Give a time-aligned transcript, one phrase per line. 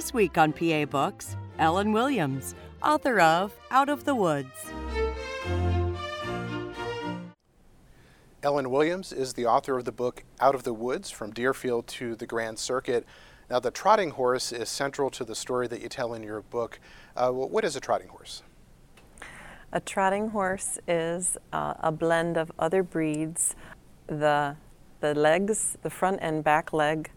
[0.00, 4.72] This week on PA Books, Ellen Williams, author of Out of the Woods.
[8.42, 12.16] Ellen Williams is the author of the book Out of the Woods From Deerfield to
[12.16, 13.04] the Grand Circuit.
[13.50, 16.80] Now, the trotting horse is central to the story that you tell in your book.
[17.14, 18.42] Uh, what is a trotting horse?
[19.70, 23.54] A trotting horse is uh, a blend of other breeds.
[24.06, 24.56] The,
[25.00, 27.10] the legs, the front and back leg,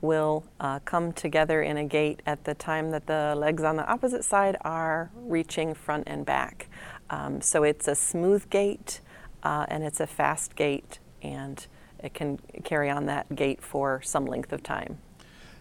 [0.00, 3.86] will uh, come together in a gait at the time that the legs on the
[3.86, 6.68] opposite side are reaching front and back.
[7.10, 9.00] Um, so it's a smooth gait
[9.42, 11.66] uh, and it's a fast gait, and
[12.02, 14.98] it can carry on that gait for some length of time.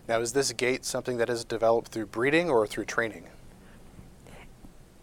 [0.08, 3.26] Now, is this gait something that is developed through breeding or through training?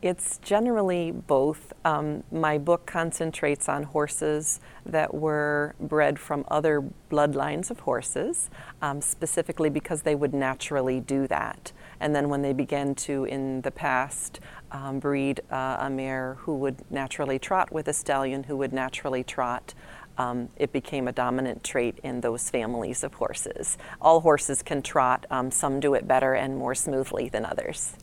[0.02, 1.72] It's generally both.
[1.84, 8.50] Um, my book concentrates on horses that were bred from other bloodlines of horses,
[8.82, 11.72] um, specifically because they would naturally do that.
[11.98, 14.38] And then when they began to, in the past,
[14.70, 19.24] um, breed uh, a mare who would naturally trot with a stallion who would naturally
[19.24, 19.72] trot,
[20.18, 23.78] um, it became a dominant trait in those families of horses.
[24.00, 27.96] All horses can trot, um, some do it better and more smoothly than others.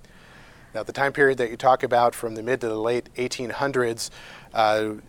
[0.74, 4.10] Now, the time period that you talk about from the mid to the late 1800s,
[4.54, 5.02] uh, you,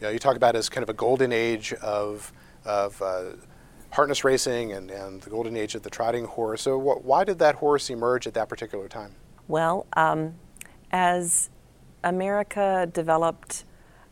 [0.00, 2.32] know, you talk about as kind of a golden age of,
[2.64, 3.24] of uh,
[3.90, 6.62] harness racing and, and the golden age of the trotting horse.
[6.62, 9.16] So, wh- why did that horse emerge at that particular time?
[9.48, 10.34] Well, um,
[10.92, 11.50] as
[12.04, 13.64] America developed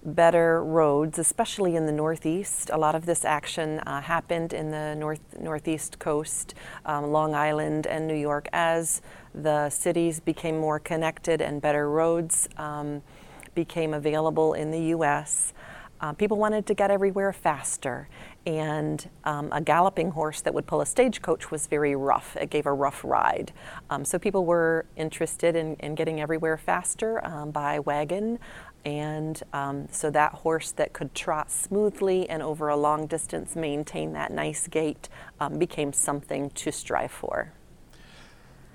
[0.07, 2.71] better roads, especially in the Northeast.
[2.73, 7.87] A lot of this action uh, happened in the north Northeast coast, um, Long Island,
[7.87, 9.03] and New York as
[9.37, 13.03] the cities became more connected and better roads um,
[13.55, 15.53] became available in the U.S.
[16.01, 18.09] Uh, people wanted to get everywhere faster,
[18.45, 22.37] and um, a galloping horse that would pull a stagecoach was very rough.
[22.37, 23.53] It gave a rough ride.
[23.89, 28.39] Um, so people were interested in, in getting everywhere faster um, by wagon.
[28.85, 34.13] And um, so that horse that could trot smoothly and over a long distance maintain
[34.13, 35.09] that nice gait
[35.41, 37.53] um, became something to strive for.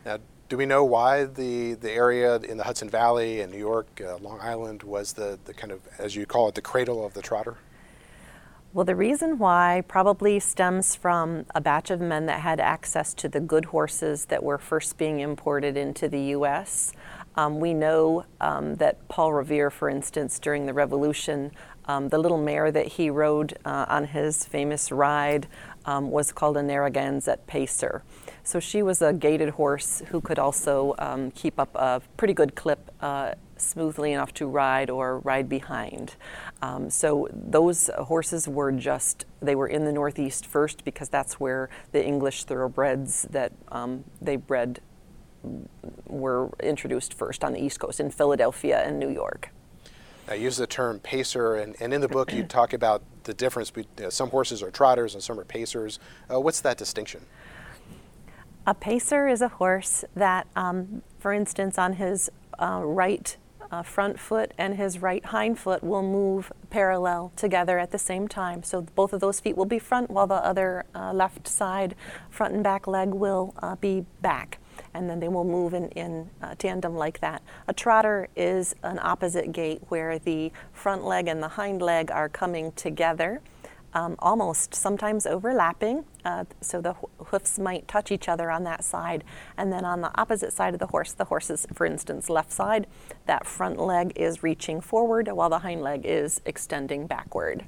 [0.06, 0.18] Now,
[0.52, 4.18] do we know why the, the area in the Hudson Valley and New York, uh,
[4.18, 7.22] Long Island, was the, the kind of, as you call it, the cradle of the
[7.22, 7.56] trotter?
[8.74, 13.30] Well, the reason why probably stems from a batch of men that had access to
[13.30, 16.92] the good horses that were first being imported into the U.S.
[17.38, 21.52] Um, we know um, that Paul Revere, for instance, during the Revolution,
[21.86, 25.48] um, the little mare that he rode uh, on his famous ride
[25.86, 28.04] um, was called a Narragansett Pacer.
[28.52, 32.54] So she was a gaited horse who could also um, keep up a pretty good
[32.54, 36.16] clip uh, smoothly enough to ride or ride behind.
[36.62, 41.70] Um, so those horses were just, they were in the Northeast first because that's where
[41.94, 44.82] the English thoroughbreds that um, they bred
[46.06, 49.48] were introduced first on the East Coast in Philadelphia and New York.
[50.28, 53.72] I use the term pacer, and, and in the book you talk about the difference
[53.72, 56.00] between some horses are trotters and some are pacers.
[56.30, 57.26] Uh, what's that distinction?
[58.68, 62.30] A pacer is a horse that, um, for instance, on his
[62.60, 63.36] uh, right
[63.72, 68.28] uh, front foot and his right hind foot will move parallel together at the same
[68.28, 68.62] time.
[68.62, 71.96] So both of those feet will be front while the other uh, left side,
[72.30, 74.60] front and back leg will uh, be back.
[74.94, 77.42] And then they will move in, in uh, tandem like that.
[77.68, 82.30] A trotter is an opposite gait where the front leg and the hind leg are
[82.30, 83.42] coming together
[83.94, 86.94] um, almost sometimes overlapping, uh, so the
[87.26, 89.24] hoofs might touch each other on that side.
[89.58, 92.88] And then on the opposite side of the horse, the horse's, for instance, left side,
[93.26, 97.66] that front leg is reaching forward while the hind leg is extending backward.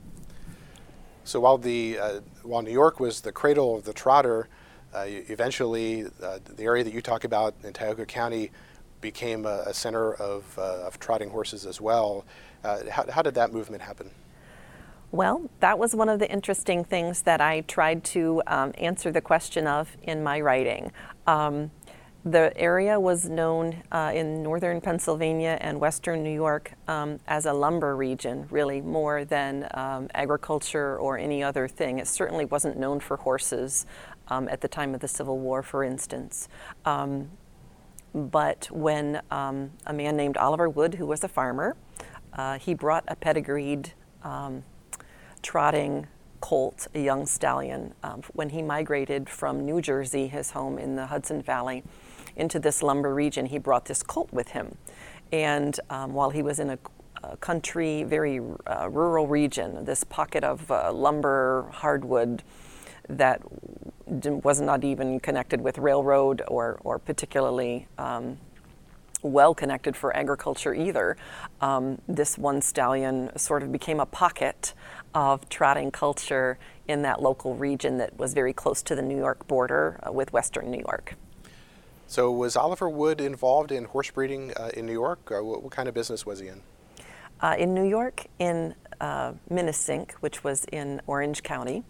[1.26, 4.50] So while the uh, while New York was the cradle of the trotter,
[4.94, 8.52] uh, eventually uh, the area that you talk about in Tioga County
[9.00, 12.26] became a, a center of, uh, of trotting horses as well.
[12.64, 14.10] Uh, how, how did that movement happen?
[15.14, 19.22] Well, that was one of the interesting things that I tried to um, answer the
[19.22, 20.92] question of in my writing.
[21.28, 21.70] Um,
[22.26, 27.54] the area was known uh, in northern Pennsylvania and western New York um, as a
[27.54, 32.00] lumber region, really, more than um, agriculture or any other thing.
[32.00, 33.86] It certainly wasn't known for horses
[34.30, 36.50] um, at the time of the Civil War, for instance.
[36.86, 37.30] Um,
[38.16, 41.76] but when a man named Oliver Wood, who was a farmer,
[42.34, 43.94] uh, he brought a pedigreed
[45.44, 46.08] trotting
[46.40, 51.06] colt, a young stallion, um, when he migrated from New Jersey, his home in the
[51.06, 51.84] Hudson Valley,
[52.36, 54.76] into this lumber region, he brought this colt with him.
[55.32, 56.80] And um, while he was in a,
[57.24, 62.44] a country, very uh, rural region, this pocket of uh, lumber, hardwood
[63.08, 63.42] that
[64.06, 68.38] was not even connected with railroad or, or particularly um,
[69.24, 71.18] well connected for agriculture either.
[71.62, 74.74] Um, this one stallion sort of became a pocket
[75.14, 79.48] of trotting culture in that local region that was very close to the New York
[79.48, 81.16] border uh, with Western New York.
[82.08, 85.32] So, was Oliver Wood involved in horse breeding uh, in New York?
[85.32, 86.62] What, what, kind of business was he in?
[87.42, 91.84] Uh, in New York, in uh, Minisink, which was in Orange County,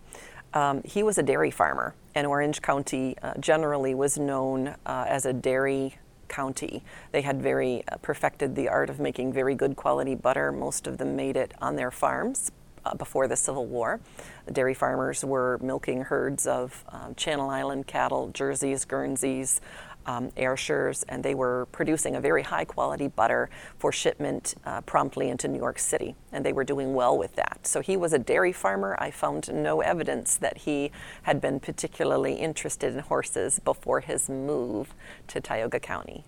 [0.54, 5.26] um, he was a dairy farmer, and Orange County uh, generally was known uh, as
[5.26, 5.98] a dairy
[6.28, 6.84] county.
[7.12, 10.52] They had very uh, perfected the art of making very good quality butter.
[10.52, 12.52] Most of them made it on their farms
[12.86, 14.00] uh, before the Civil War.
[14.46, 19.62] The dairy farmers were milking herds of um, Channel Island cattle, Jerseys, Guernseys,
[20.06, 25.30] um, Ayrshires, and they were producing a very high quality butter for shipment uh, promptly
[25.30, 27.60] into New York City, and they were doing well with that.
[27.64, 28.96] So he was a dairy farmer.
[29.00, 30.92] I found no evidence that he
[31.24, 34.94] had been particularly interested in horses before his move
[35.28, 36.24] to Tioga County.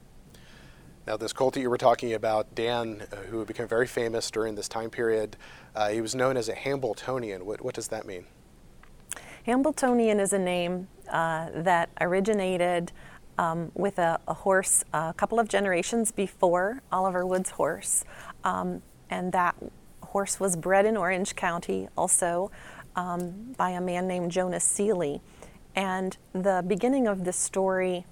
[1.07, 4.55] Now, this colt that you were talking about, Dan, uh, who became very famous during
[4.55, 5.37] this time period,
[5.75, 7.45] uh, he was known as a Hambletonian.
[7.45, 8.25] What, what does that mean?
[9.45, 12.91] Hambletonian is a name uh, that originated
[13.37, 18.03] um, with a, a, horse a couple of generations before Oliver Wood's horse.
[18.43, 19.55] Um, and that
[20.01, 22.51] horse was bred in Orange County also
[22.95, 25.21] um, by a man named Jonas Seely.
[25.75, 28.05] And the beginning of this story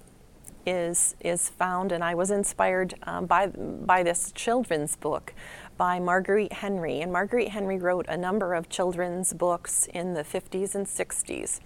[0.66, 5.34] is, is found, and I was inspired um, by, by this children's book
[5.76, 7.00] by Marguerite Henry.
[7.00, 11.60] And Marguerite Henry wrote a number of children's books in the 50s and 60s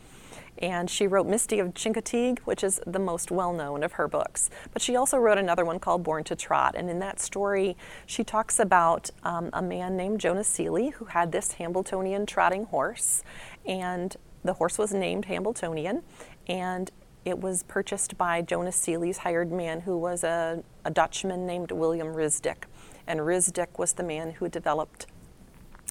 [0.58, 4.50] and she wrote Misty of Chincoteague, which is the most well known of her books.
[4.72, 7.76] But she also wrote another one called Born to Trot, and in that story,
[8.06, 13.22] she talks about um, a man named Jonas Seely who had this Hambletonian trotting horse,
[13.66, 16.02] and the horse was named Hambletonian,
[16.46, 16.90] and
[17.24, 22.08] it was purchased by Jonas Seely's hired man, who was a, a Dutchman named William
[22.08, 22.64] Rysdyk.
[23.06, 25.06] And Rysdyk was the man who developed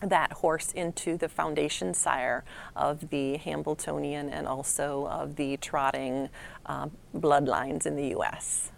[0.01, 2.44] that horse into the foundation sire
[2.75, 6.29] of the Hambletonian and also of the trotting
[6.65, 8.71] uh, bloodlines in the U.S.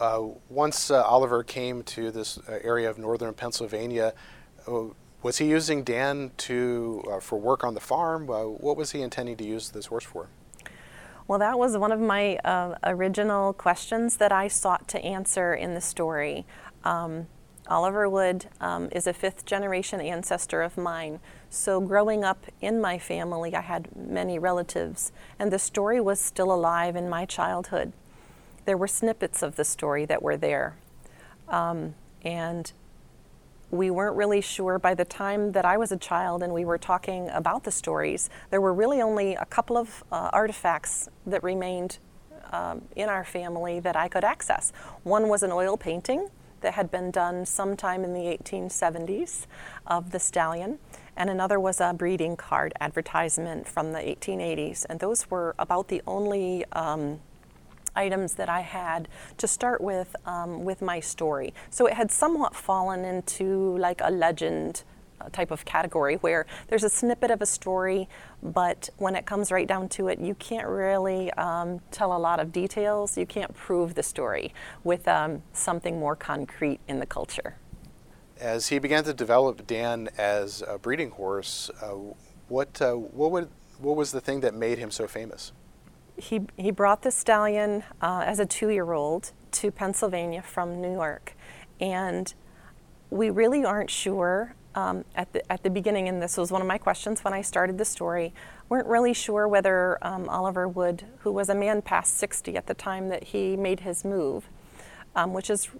[0.00, 4.14] Uh, once uh, Oliver came to this uh, area of northern Pennsylvania,
[4.66, 4.84] uh,
[5.22, 8.26] was he using Dan to uh, for work on the farm?
[8.26, 10.28] what was he intending to use this horse for?
[11.28, 12.38] Well, that was one of my
[12.84, 16.46] original questions that I sought to answer in the story.
[16.84, 17.26] Um,
[17.68, 21.20] Oliver Wood um, is a fifth generation ancestor of mine.
[21.50, 26.52] So, growing up in my family, I had many relatives, and the story was still
[26.52, 27.92] alive in my childhood.
[28.64, 30.76] There were snippets of the story that were there.
[31.48, 32.72] Um, and
[33.70, 36.78] we weren't really sure by the time that I was a child and we were
[36.78, 38.30] talking about the stories.
[38.50, 41.98] There were really only a couple of uh, artifacts that remained
[42.52, 44.72] um, in our family that I could access.
[45.02, 46.28] One was an oil painting
[46.66, 49.46] that had been done sometime in the 1870s
[49.86, 50.80] of the stallion,
[51.16, 54.84] and another was a breeding card advertisement from the 1880s.
[54.90, 57.20] And those were about the only um,
[57.94, 59.06] items that I had
[59.38, 61.54] to start with um, with my story.
[61.70, 64.82] So it had somewhat fallen into like a legend
[65.32, 68.08] type of category where there's a snippet of a story,
[68.42, 72.40] but when it comes right down to it, you can't really um, tell a lot
[72.40, 73.16] of details.
[73.16, 74.54] You can't prove the story
[74.84, 77.56] with um, something more concrete in the culture.
[78.38, 81.94] As he began to develop Dan as a breeding horse, uh,
[82.48, 85.52] what, uh, what, would, what was the thing that made him so famous?
[86.16, 90.92] He, he brought the stallion uh, as a two year old to Pennsylvania from New
[90.92, 91.34] York.
[91.80, 92.32] And
[93.10, 96.68] we really aren't sure um, at, the, at the beginning, and this was one of
[96.68, 98.34] my questions when I started the story,
[98.68, 102.74] weren't really sure whether um, Oliver Wood, who was a man past 60 at the
[102.74, 104.48] time that he made his move,
[105.16, 105.70] um, which is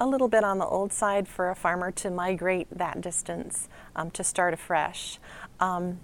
[0.00, 4.10] a little bit on the old side for a farmer to migrate that distance um,
[4.10, 5.18] to start afresh.
[5.60, 6.00] Um,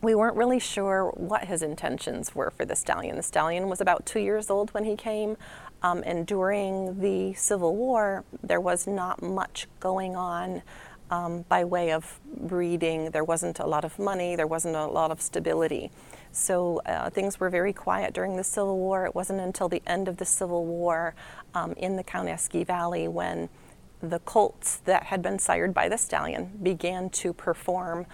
[0.00, 3.16] we weren't really sure what his intentions were for the stallion.
[3.16, 5.36] The stallion was about two years old when he came,
[5.82, 10.62] um, and during the Civil War, there was not much going on
[11.10, 13.10] um, by way of breeding.
[13.10, 15.90] There wasn't a lot of money, there wasn't a lot of stability.
[16.32, 19.06] So uh, things were very quiet during the Civil War.
[19.06, 21.14] It wasn't until the end of the Civil War
[21.54, 23.48] um, in the Cowanesque Valley when
[24.02, 28.06] the colts that had been sired by the stallion began to perform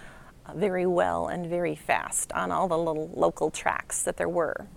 [0.45, 4.67] uh, very well and very fast on all the little local tracks that there were.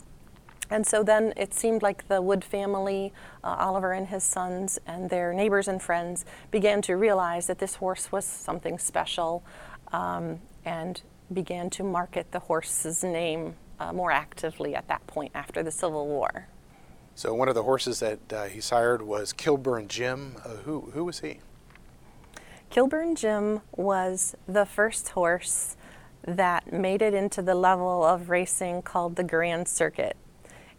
[0.71, 3.13] And so then it seemed like the Wood family,
[3.45, 7.77] uh, Oliver and his sons, and their neighbors and friends began to realize that this
[7.77, 9.45] horse was something special
[9.93, 15.63] um, and began to market the horse's name uh, more actively at that point after
[15.63, 16.49] the Civil War.
[17.15, 20.37] So one of the horses that uh, he sired was Kilburn Jim.
[20.45, 21.41] Uh, who, who was he?
[22.69, 25.77] Kilburn Jim was the first horse
[26.27, 30.17] that made it into the level of racing called the Grand Circuit.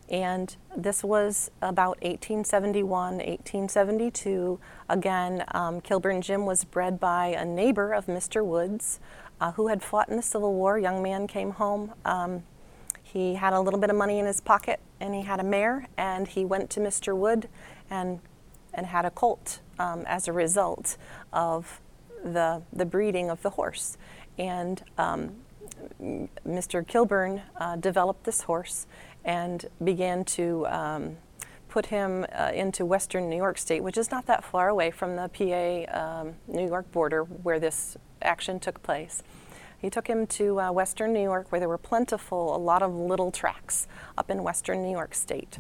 [0.10, 4.60] And this was about 1871, 1872.
[4.88, 8.46] Again, um, Kilburn Jim was bred by a neighbor of Mr.
[8.46, 9.00] Woods
[9.42, 10.80] uh, who had fought in the Civil War.
[10.80, 11.94] Young man came home.
[12.06, 12.44] Um,
[13.04, 15.88] he had a little bit of money in his pocket and he had a mare,
[15.98, 17.16] and he went to Mr.
[17.16, 17.48] Wood
[17.90, 18.20] and,
[18.74, 20.98] and had a colt um, as a result
[21.32, 21.82] of
[22.24, 23.98] the, the breeding of the horse.
[24.38, 25.36] And um,
[26.48, 26.86] Mr.
[26.86, 28.88] Kilburn uh, developed this horse
[29.28, 31.18] and began to um,
[31.68, 35.16] put him uh, into western New York State, which is not that far away from
[35.18, 39.22] the PA um, New York border where this action took place.
[39.80, 42.96] He took him to uh, western New York where there were plentiful, a lot of
[42.96, 43.86] little tracks
[44.18, 45.60] up in western New York State,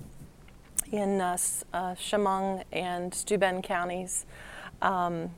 [0.91, 1.37] in uh,
[1.73, 4.25] uh Chemung and Steuben counties.
[4.81, 5.31] Um,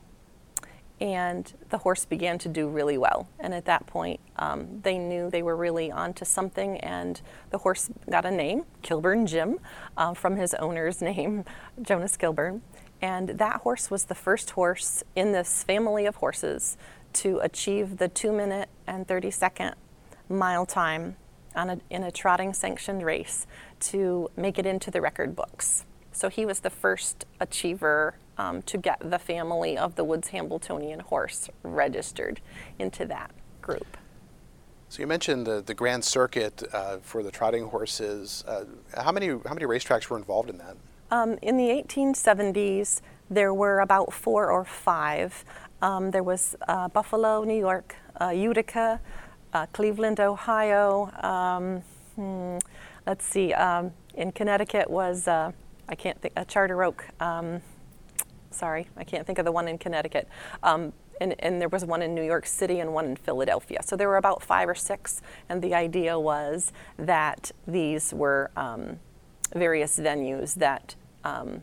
[1.00, 3.28] and the horse began to do really well.
[3.38, 7.90] And at that point, um, they knew they were really onto something, and the horse
[8.10, 9.58] got a name, Kilburn Jim,
[9.96, 11.44] uh, from his owner's name,
[11.80, 12.62] Jonas Kilburn.
[13.02, 16.76] And that horse was the first horse in this family of horses
[17.14, 19.74] to achieve the two minute and 30 second
[20.28, 21.16] mile time
[21.54, 23.46] a, in a trotting sanctioned race
[23.80, 25.84] to make it into the record books.
[26.12, 31.00] So he was the first achiever um, to get the family of the Woods Hambletonian
[31.00, 32.40] horse registered
[32.78, 33.30] into that
[33.60, 33.98] group.
[34.88, 38.42] So you mentioned the, the Grand Circuit uh, for the trotting horses.
[38.48, 38.64] Uh,
[38.96, 40.76] how many how many racetracks were involved in that?
[41.10, 45.44] Um, in the 1870s, there were about four or five.
[45.82, 49.00] Um, there was uh, Buffalo, New York, uh, Utica,
[49.52, 51.10] uh, Cleveland, Ohio.
[51.22, 51.82] Um,
[52.16, 52.58] hmm,
[53.06, 53.52] let's see.
[53.52, 55.52] Um, in Connecticut was uh,
[55.88, 56.34] I can't think.
[56.36, 57.04] A Charter Oak.
[58.50, 60.28] Sorry, I can't think of the one in Connecticut.
[60.62, 63.80] Um, and, and, there was one in New York City and one in Philadelphia.
[63.84, 68.98] So there were about five or six, and the idea was that these were um,
[69.54, 71.62] various venues that um,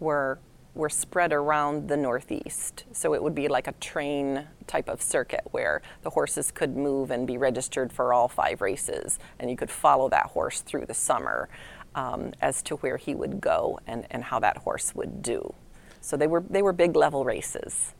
[0.00, 0.38] were
[0.74, 2.84] were spread around the Northeast.
[2.92, 7.10] So it would be like a train type of circuit where the horses could move
[7.10, 10.94] and be registered for all five races, and you could follow that horse through the
[10.94, 11.48] summer
[11.96, 15.52] um, as to where he would go and, and how that horse would do.
[16.08, 17.92] So they were they were big level races.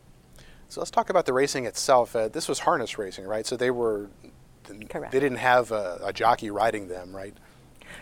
[0.71, 2.17] So let's talk about the racing itself.
[2.17, 3.47] Uh, this was harness racing, right?
[3.47, 4.09] So they were
[4.89, 5.13] Correct.
[5.13, 7.35] They didn't have a, a jockey riding them, right?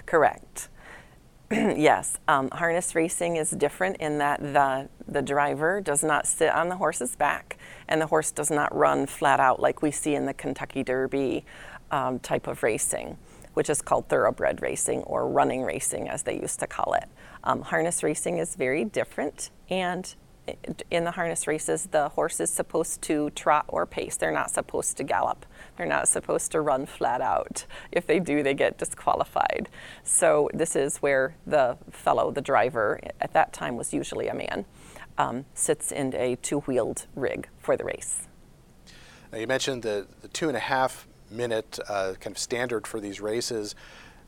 [0.05, 0.69] Correct.
[1.51, 6.69] yes, um, harness racing is different in that the the driver does not sit on
[6.69, 7.59] the horse's back,
[7.89, 11.45] and the horse does not run flat out like we see in the Kentucky Derby
[11.91, 13.19] um, type of racing,
[13.55, 17.09] which is called thoroughbred racing or running racing, as they used to call it.
[17.47, 20.13] Um, harness racing is very different, and
[20.91, 24.17] in the harness races, the horse is supposed to trot or pace.
[24.17, 25.47] They're not supposed to gallop.
[25.77, 27.65] They're not supposed to run flat out.
[27.93, 29.69] If they do, they get disqualified.
[30.03, 34.65] So, this is where the fellow, the driver, at that time was usually a man,
[35.17, 38.27] um, sits in a two wheeled rig for the race.
[39.33, 43.01] Now, you mentioned the, the two and a half minute uh, kind of standard for
[43.01, 43.77] these races.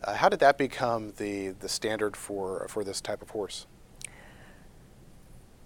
[0.05, 3.67] Uh, how did that become the, the standard for, for this type of horse?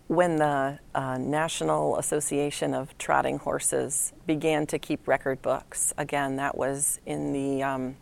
[0.08, 6.56] When the uh, National Association of Trotting Horses began to keep record books, again, that
[6.56, 7.96] was in the, um,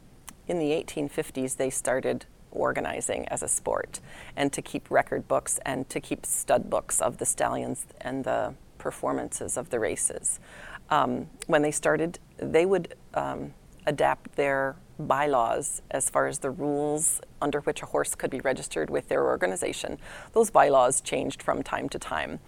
[0.49, 4.01] in the 1850s, they started organizing as a sport
[4.37, 8.55] and to keep record books and to keep stud books of the stallions and the
[8.79, 10.41] performances of the races.
[10.91, 13.55] Um, when they started, they would um,
[13.87, 18.91] adapt their bylaws as far as the rules under which a horse could be registered
[18.91, 19.99] with their organization.
[20.33, 22.41] Those bylaws changed from time to time.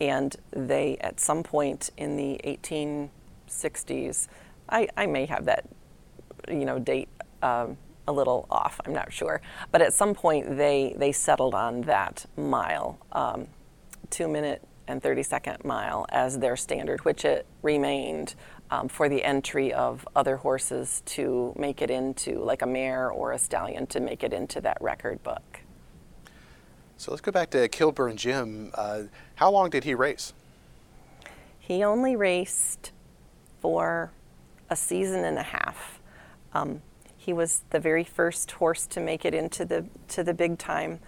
[0.00, 4.28] And they, at some point in the 1860s,
[4.68, 5.64] I, I may have that,
[6.48, 7.08] you know, date
[7.42, 8.80] um, a little off.
[8.84, 13.48] I'm not sure, but at some point they they settled on that mile, um,
[14.10, 18.34] two minute and 30 second mile as their standard, which it remained
[18.70, 23.32] um, for the entry of other horses to make it into, like a mare or
[23.32, 25.60] a stallion, to make it into that record book.
[26.96, 28.72] So let's go back to Kilburn Jim.
[28.74, 29.02] Uh,
[29.36, 30.32] how long did he race?
[31.58, 32.92] He only raced
[33.60, 34.10] for
[34.68, 36.00] a season and a half.
[36.52, 36.82] Um,
[37.16, 40.98] he was the very first horse to make it into the to the big time.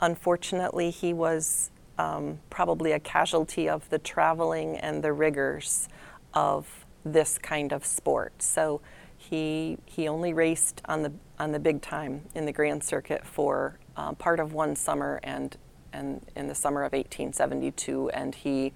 [0.00, 5.88] Unfortunately, he was um, probably a casualty of the traveling and the rigors
[6.34, 8.42] of this kind of sport.
[8.42, 8.80] So
[9.16, 13.78] he he only raced on the on the big time in the Grand Circuit for
[13.96, 15.56] uh, part of one summer and
[15.92, 18.72] and in the summer of 1872, and he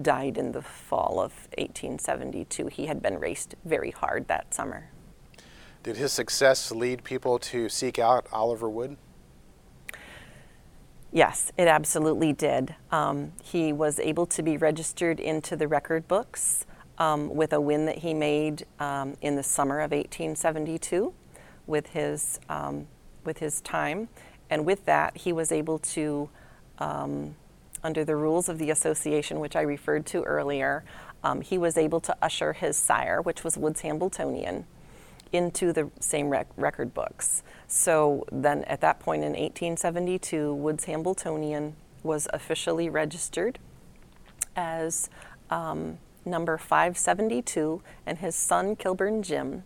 [0.00, 2.66] died in the fall of 1872.
[2.68, 4.90] He had been raced very hard that summer.
[5.82, 8.96] Did his success lead people to seek out Oliver Wood?
[11.12, 12.74] Yes, it absolutely did.
[12.90, 16.66] Um, he was able to be registered into the record books
[16.98, 21.12] um, with a win that he made um, in the summer of 1872
[21.66, 22.86] with his, um,
[23.24, 24.08] with his time.
[24.50, 26.28] And with that, he was able to
[26.78, 27.34] um,
[27.84, 30.84] under the rules of the association, which I referred to earlier,
[31.22, 34.66] um, he was able to usher his sire, which was Woods Hambletonian,
[35.32, 37.42] into the same rec- record books.
[37.68, 43.58] So then at that point in 1872, Woods Hambletonian was officially registered
[44.56, 45.08] as
[45.50, 49.64] um, number 572, and his son, Kilburn Jim,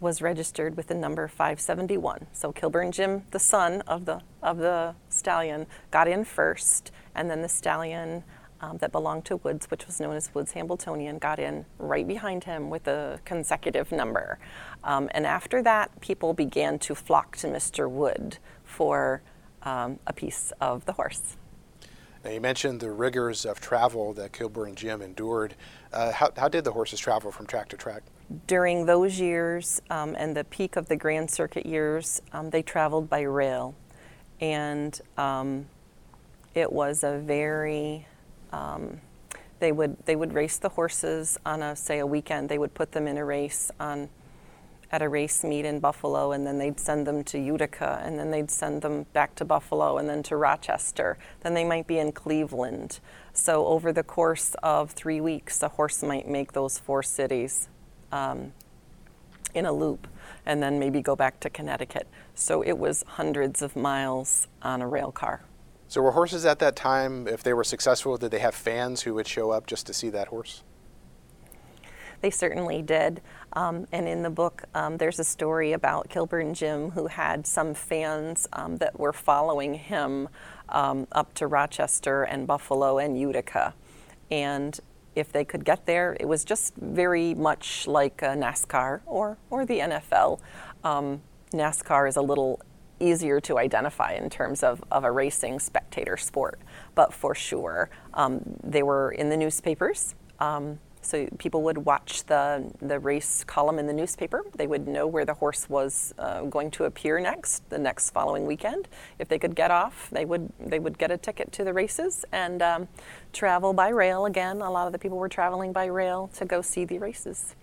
[0.00, 2.26] was registered with the number 571.
[2.32, 7.42] So Kilburn Jim, the son of the of the stallion, got in first, and then
[7.42, 8.22] the stallion
[8.60, 12.44] um, that belonged to Woods, which was known as Woods Hambletonian, got in right behind
[12.44, 14.38] him with a consecutive number.
[14.82, 17.90] Um, and after that, people began to flock to Mr.
[17.90, 19.22] Wood for
[19.62, 21.36] um, a piece of the horse.
[22.24, 25.54] Now, you mentioned the rigors of travel that Kilburn and Jim endured.
[25.92, 28.02] Uh, how, how did the horses travel from track to track?
[28.46, 33.10] During those years um, and the peak of the Grand Circuit years, um, they traveled
[33.10, 33.74] by rail.
[34.40, 35.66] And um,
[36.54, 38.06] it was a very,
[38.52, 39.02] um,
[39.60, 42.48] they, would, they would race the horses on a, say, a weekend.
[42.48, 44.08] They would put them in a race on
[44.94, 48.30] at a race meet in Buffalo, and then they'd send them to Utica, and then
[48.30, 51.18] they'd send them back to Buffalo, and then to Rochester.
[51.40, 53.00] Then they might be in Cleveland.
[53.32, 57.68] So over the course of three weeks, a horse might make those four cities
[58.12, 58.52] um,
[59.52, 60.06] in a loop,
[60.46, 62.06] and then maybe go back to Connecticut.
[62.36, 65.42] So it was hundreds of miles on a rail car.
[65.88, 69.14] So were horses at that time, if they were successful, did they have fans who
[69.14, 70.62] would show up just to see that horse?
[72.24, 73.20] They certainly did.
[73.52, 77.74] Um, and in the book, um, there's a story about Kilburn Jim who had some
[77.74, 80.30] fans um, that were following him
[80.70, 83.74] um, up to Rochester and Buffalo and Utica.
[84.30, 84.80] And
[85.14, 89.80] if they could get there, it was just very much like NASCAR or, or the
[89.80, 90.40] NFL.
[90.82, 91.20] Um,
[91.52, 92.58] NASCAR is a little
[93.00, 96.58] easier to identify in terms of, of a racing spectator sport,
[96.94, 100.14] but for sure, um, they were in the newspapers.
[101.04, 104.44] So people would watch the, the race column in the newspaper.
[104.56, 108.46] They would know where the horse was uh, going to appear next, the next following
[108.46, 108.88] weekend.
[109.18, 112.24] If they could get off, they would they would get a ticket to the races
[112.32, 112.88] and um,
[113.32, 114.62] travel by rail again.
[114.62, 117.54] A lot of the people were traveling by rail to go see the races.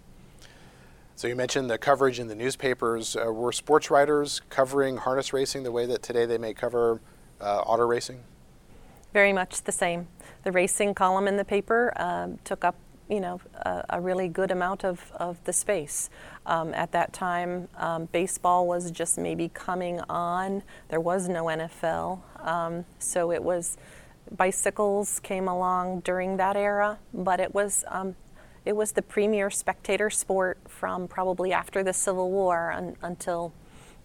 [1.16, 3.16] So you mentioned the coverage in the newspapers.
[3.16, 7.02] Uh, were sports writers covering harness racing the way that today they may cover
[7.40, 8.20] uh, auto racing?
[9.14, 10.08] Very much the same.
[10.44, 12.76] The racing column in the paper uh, took up
[13.12, 16.10] you know, a, a, really good amount of, of the space.
[16.46, 20.64] Um, at that time, um, baseball was just maybe coming on.
[20.88, 22.22] There was no NFL.
[22.40, 23.78] Um, so it was,
[24.38, 28.16] bicycles came along during that era, but it was, um,
[28.66, 33.52] it was the premier spectator sport from probably after the Civil War un, until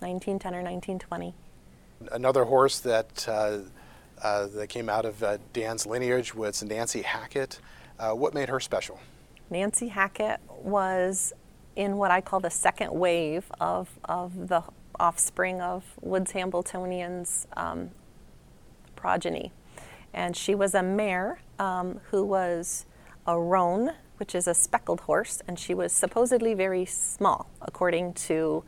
[0.01, 1.33] 1910 or 1920.
[2.11, 3.59] Another horse that, uh,
[4.21, 7.61] uh, that came out of uh, Dan's lineage was Nancy Hackett.
[7.99, 9.01] Uh, what made her special?
[9.51, 11.33] Nancy Hackett was
[11.77, 14.63] in what I call the second wave of, of the
[14.99, 17.91] offspring of Woods Hambletonian's um,
[18.97, 19.53] progeny.
[20.13, 22.87] And she was a mare um, who was
[23.27, 28.65] a roan, which is a speckled horse, and she was supposedly very small, according to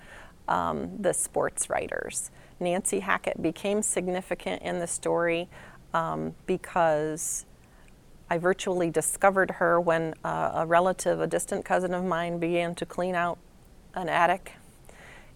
[0.46, 2.30] um, the sports writers.
[2.60, 5.48] Nancy Hackett became significant in the story
[5.94, 7.46] um, because
[8.30, 12.86] I virtually discovered her when uh, a relative, a distant cousin of mine, began to
[12.86, 13.38] clean out
[13.94, 14.52] an attic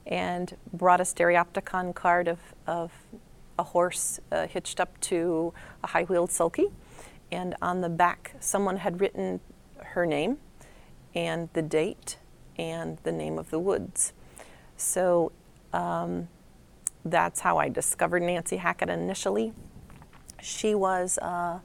[0.06, 2.92] and brought a stereopticon card of, of
[3.58, 6.66] a horse uh, hitched up to a high wheeled sulky.
[7.30, 9.40] And on the back, someone had written
[9.78, 10.38] her name
[11.14, 12.18] and the date
[12.58, 14.12] and the name of the woods.
[14.76, 15.32] So
[15.72, 16.28] um,
[17.04, 19.52] that's how I discovered Nancy Hackett initially.
[20.40, 21.60] She was uh,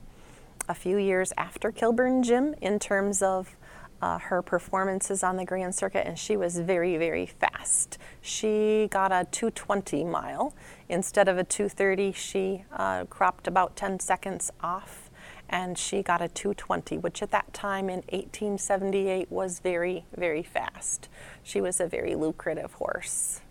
[0.67, 3.56] a few years after Kilburn Jim in terms of
[4.01, 7.97] uh, her performances on the Grand Circuit, and she was very, very fast.
[8.21, 10.53] She got a 220 mile.
[10.89, 15.10] Instead of a 230, she uh, cropped about 10 seconds off,
[15.49, 21.10] and she got a 220, which at that time in 1878 was very, very fast.
[21.41, 23.41] She was a very lucrative horse.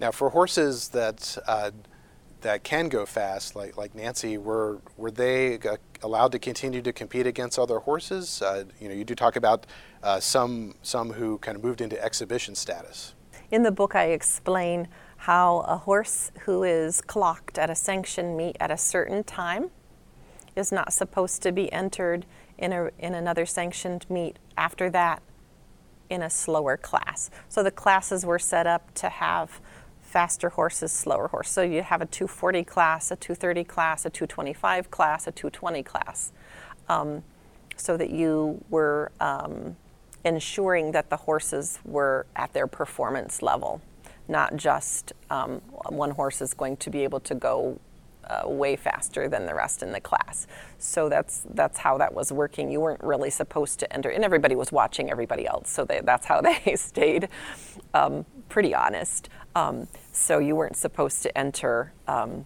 [0.00, 1.72] Now, for horses that uh,
[2.42, 6.92] that can go fast, like like Nancy, were were they uh, allowed to continue to
[6.92, 8.42] compete against other horses?
[8.42, 9.66] Uh, you know, you do talk about
[10.02, 13.14] uh, some some who kind of moved into exhibition status.
[13.50, 18.56] In the book, I explain how a horse who is clocked at a sanctioned meet
[18.60, 19.70] at a certain time
[20.54, 25.22] is not supposed to be entered in a in another sanctioned meet after that
[26.10, 27.30] in a slower class.
[27.48, 29.60] So the classes were set up to have
[30.08, 31.52] faster horses, slower horses.
[31.52, 36.32] So you have a 240 class, a 230 class, a 225 class, a 220 class,
[36.88, 37.22] um,
[37.76, 39.76] so that you were um,
[40.24, 43.82] ensuring that the horses were at their performance level,
[44.28, 47.78] not just um, one horse is going to be able to go
[48.28, 50.46] uh, way faster than the rest in the class.
[50.78, 52.70] So that's that's how that was working.
[52.70, 55.70] You weren't really supposed to enter, and everybody was watching everybody else.
[55.70, 57.28] So they, that's how they stayed
[57.94, 59.28] um, pretty honest.
[59.54, 62.44] Um, so you weren't supposed to enter um,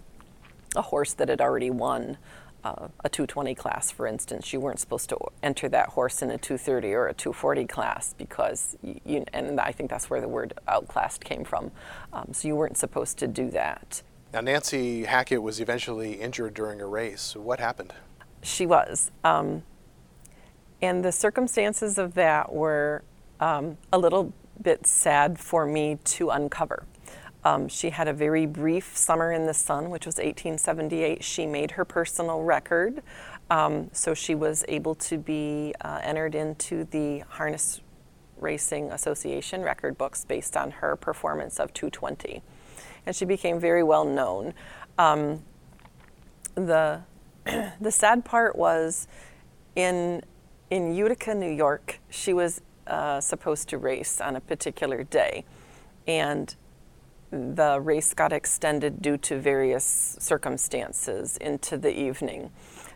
[0.77, 2.19] a horse that had already won.
[2.65, 6.38] Uh, a 220 class, for instance, you weren't supposed to enter that horse in a
[6.38, 10.53] 230 or a 240 class because you, you and I think that's where the word
[10.69, 11.73] outclassed came from.
[12.12, 14.03] Um, so you weren't supposed to do that.
[14.33, 17.35] Now, Nancy Hackett was eventually injured during a race.
[17.35, 17.93] What happened?
[18.43, 19.11] She was.
[19.25, 19.65] Um,
[20.81, 23.03] and the circumstances of that were
[23.41, 26.85] um, a little bit sad for me to uncover.
[27.44, 31.25] Um, she had a very brief summer in the sun, which was 1878.
[31.25, 33.03] She made her personal record,
[33.51, 37.81] um, so she was able to be uh, entered into the Harness
[38.38, 42.42] Racing Association record books based on her performance of 220
[43.07, 44.55] and she became very well known.
[44.98, 45.42] Um,
[46.55, 47.03] the
[47.81, 49.09] the sad part was
[49.75, 50.22] in
[50.70, 52.01] in Utica, New York.
[52.09, 55.45] She was uh, supposed to race on a particular day,
[56.07, 56.57] and
[57.31, 62.51] the race got extended due to various circumstances into the evening.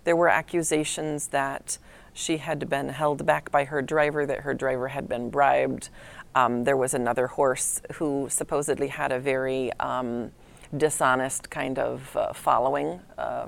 [0.05, 1.79] There were accusations that
[2.13, 5.89] she had been held back by her driver, that her driver had been bribed.
[6.35, 10.33] Um, there was another horse who supposedly had a very um,
[10.77, 13.47] dishonest kind of uh, following, uh,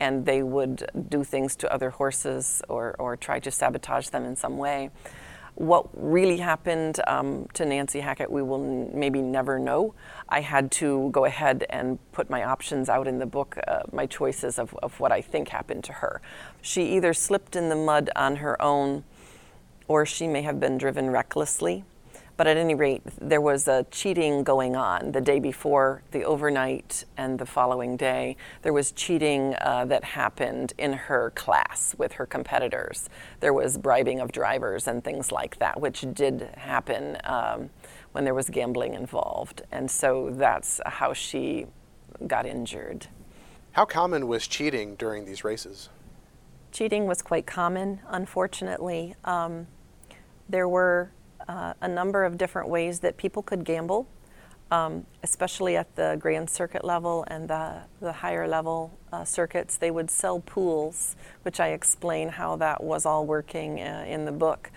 [0.00, 4.36] and they would do things to other horses or, or try to sabotage them in
[4.36, 4.90] some way.
[5.58, 9.92] What really happened um, to Nancy Hackett, we will n- maybe never know.
[10.28, 14.06] I had to go ahead and put my options out in the book, uh, my
[14.06, 16.22] choices of, of what I think happened to her.
[16.62, 19.02] She either slipped in the mud on her own,
[19.88, 21.82] or she may have been driven recklessly.
[22.38, 27.04] But at any rate, there was a cheating going on the day before, the overnight,
[27.16, 28.36] and the following day.
[28.62, 33.08] There was cheating uh, that happened in her class with her competitors.
[33.40, 37.70] There was bribing of drivers and things like that, which did happen um,
[38.12, 39.62] when there was gambling involved.
[39.72, 41.66] And so that's how she
[42.28, 43.08] got injured.
[43.72, 45.88] How common was cheating during these races?
[46.70, 49.16] Cheating was quite common, unfortunately.
[49.24, 49.66] Um,
[50.48, 51.10] there were
[51.48, 54.06] uh, a number of different ways that people could gamble,
[54.70, 59.78] um, especially at the Grand Circuit level and the, the higher level uh, circuits.
[59.78, 64.32] They would sell pools, which I explain how that was all working uh, in the
[64.32, 64.70] book.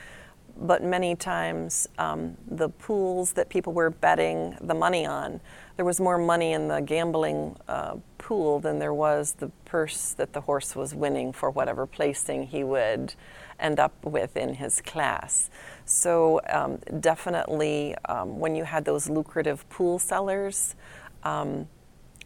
[0.57, 5.39] But many times, um, the pools that people were betting the money on,
[5.75, 10.33] there was more money in the gambling uh, pool than there was the purse that
[10.33, 13.15] the horse was winning for whatever placing he would
[13.59, 15.49] end up with in his class.
[15.91, 20.75] So, um, definitely, um, when you had those lucrative pool sellers
[21.23, 21.67] um,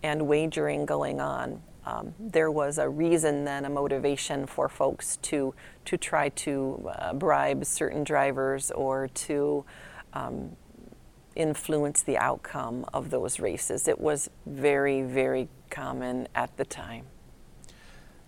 [0.04, 5.56] and wagering going on, um, there was a reason then, a motivation for folks to,
[5.86, 9.65] to try to uh, bribe certain drivers or to
[10.13, 10.56] um,
[11.36, 13.88] influence the outcome of those races.
[13.88, 17.06] It was very, very common at the time.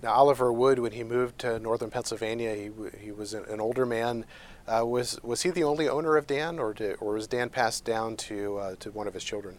[0.02, 4.26] Now, Oliver Wood, when he moved to northern Pennsylvania, he, he was an older man.
[4.68, 7.86] Uh, was was he the only owner of Dan, or did, or was Dan passed
[7.86, 9.58] down to uh, to one of his children?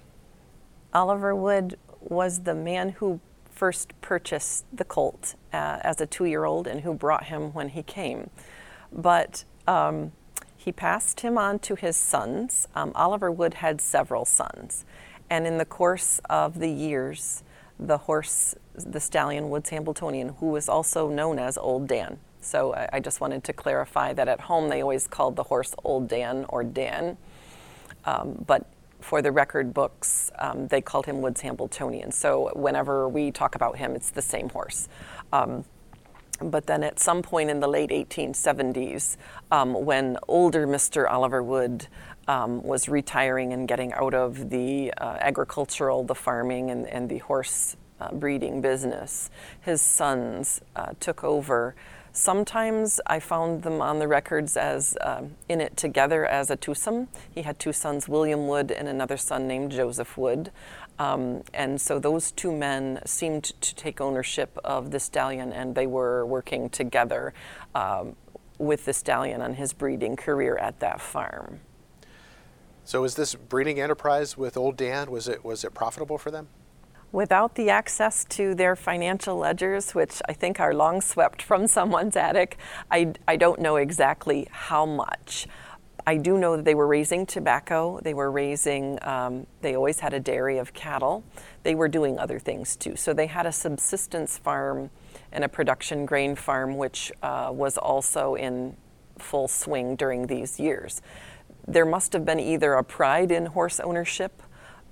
[0.93, 6.83] Oliver Wood was the man who first purchased the colt uh, as a two-year-old and
[6.83, 8.31] who brought him when he came.
[8.93, 10.13] But Um,
[10.57, 12.67] he passed him on to his sons.
[12.75, 14.85] Um, Oliver Wood had several sons.
[15.31, 17.43] And in the course of the years,
[17.79, 22.19] the horse, the stallion Woods Hambletonian, who was also known as Old Dan.
[22.49, 25.75] So I, I just wanted to clarify that at home they always called the horse
[25.85, 27.19] Old Dan or Dan.
[28.05, 28.67] Um, but
[29.01, 32.11] for the record books, um, they called him Woods Hambletonian.
[32.11, 34.89] So whenever we talk about him, it's the same horse.
[35.33, 35.65] Um,
[36.41, 39.17] but then at some point in the late 1870s,
[39.51, 41.11] um, when older Mr.
[41.11, 41.87] Oliver Wood
[42.29, 47.19] um, was retiring and getting out of the uh, agricultural, the farming, and, and the
[47.19, 49.31] horse uh, breeding business,
[49.61, 51.75] his sons uh, took over.
[52.19, 57.07] Sometimes I found them on the records as um, in it together as a twosome.
[57.33, 60.51] He had two sons, William Wood and another son named Joseph Wood.
[60.99, 65.87] Um, and so those two men seemed to take ownership of the stallion and they
[65.87, 67.35] were working together
[67.77, 68.17] um,
[68.59, 71.61] with the stallion on his breeding career at that farm.
[72.83, 76.49] So was this breeding enterprise with Old Dan, was it, was it profitable for them?
[77.11, 82.17] Without the access to their financial ledgers, which I think are long swept from someone's
[82.17, 82.59] attic,
[82.91, 85.47] I, I don't know exactly how much.
[86.07, 88.01] I do know that they were raising tobacco.
[88.03, 91.25] They were raising, um, they always had a dairy of cattle.
[91.63, 92.97] They were doing other things too.
[92.97, 94.91] So they had a subsistence farm
[95.33, 98.77] and a production grain farm, which uh, was also in
[99.19, 101.03] full swing during these years.
[101.67, 104.43] There must have been either a pride in horse ownership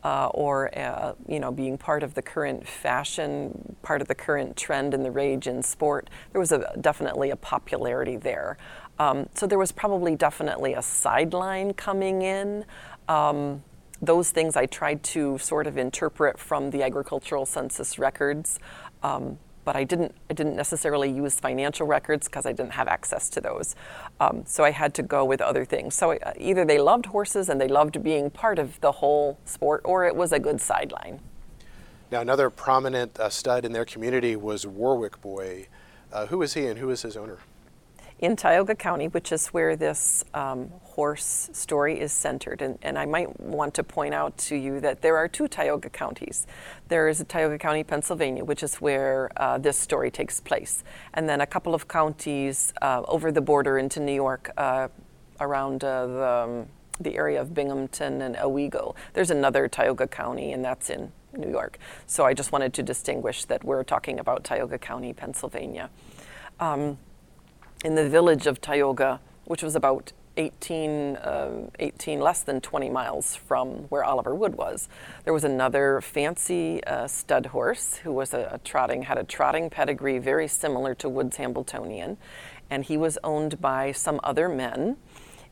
[0.06, 4.56] uh, or uh, you know being part of the current fashion, part of the current
[4.56, 6.08] trend and the rage in sport.
[6.30, 8.56] There was a, definitely a popularity there.
[9.00, 12.64] Um, so there was probably definitely a sideline coming in.
[13.08, 13.64] Um,
[14.00, 18.60] those things I tried to sort of interpret from the agricultural census records,
[19.02, 20.14] um, but I didn't.
[20.30, 23.74] I didn't necessarily use financial records because I didn't have access to those.
[24.20, 25.94] Um, so I had to go with other things.
[25.94, 29.82] So uh, either they loved horses and they loved being part of the whole sport,
[29.84, 31.20] or it was a good sideline.
[32.12, 35.66] Now another prominent uh, stud in their community was Warwick Boy.
[36.12, 37.38] Uh, who is he and who is his owner?
[38.18, 42.62] In Tioga County, which is where this um, horse story is centered.
[42.62, 45.90] And, and, I might want to point out to you that there are two Tioga
[45.90, 46.46] counties.
[46.88, 51.42] There is Tioga County, Pennsylvania, which is where uh, this story takes place, and then
[51.42, 54.88] a couple of counties uh, over the border into New York, uh,
[55.40, 56.66] around uh, the, um,
[57.00, 58.94] the area of Binghamton and Owego.
[59.12, 61.78] There's another Tioga County, and that's in New York.
[62.06, 65.90] So I just wanted to distinguish that we're talking about Tioga County, Pennsylvania.
[66.58, 66.96] Um,
[67.86, 73.36] in the village of Tioga, which was about 18, uh, 18, less than 20 miles
[73.36, 74.88] from where Oliver Wood was.
[75.22, 79.70] There was another fancy uh, stud horse who was a, a, trotting, had a trotting
[79.70, 82.16] pedigree very similar to Wood's Hambletonian,
[82.70, 84.96] and he was owned by some other men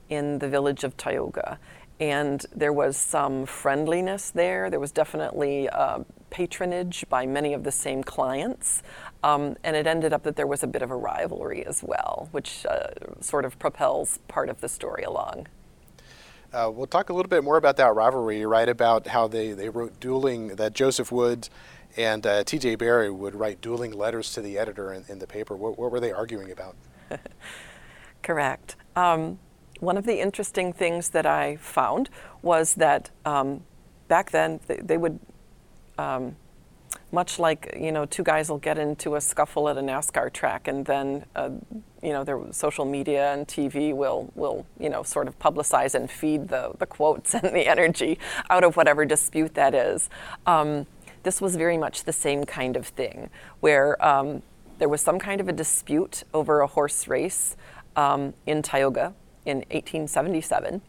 [0.09, 1.61] in the village of Tioga.
[2.01, 4.71] And there was some friendliness there.
[4.71, 8.83] There was definitely uh, patronage by many of the same clients.
[9.25, 12.29] Um, and it ended up that there was a bit of a rivalry as well,
[12.31, 12.89] which uh,
[13.23, 15.47] sort of propels part of the story along.
[16.53, 18.39] Uh, we'll talk a little bit more about that rivalry.
[18.39, 21.49] You write about how they, they wrote dueling, that Joseph Wood
[21.97, 22.75] and uh, T.J.
[22.75, 25.57] Barry would write dueling letters to the editor in, in the paper.
[25.57, 26.77] What, what, were they arguing about?
[28.23, 28.77] Correct.
[28.95, 29.39] Um,
[29.81, 32.11] one of the interesting things that I found
[32.43, 33.63] was that um,
[34.07, 35.19] back then they, they would
[35.97, 36.37] um,
[37.13, 40.69] much like you know two guys will get into a scuffle at a NASCAR track
[40.69, 41.51] and then uh,
[42.03, 46.11] you know their social media and TV will will you know sort of publicize and
[46.11, 48.19] feed the the quotes and the energy
[48.51, 50.09] out of whatever dispute that is.
[50.47, 50.87] Um,
[51.23, 53.31] this was very much the same kind of thing
[53.61, 54.43] where um,
[54.79, 57.57] there was some kind of a dispute over a horse race
[57.97, 59.15] um, in Tioga
[59.47, 60.83] in 1877,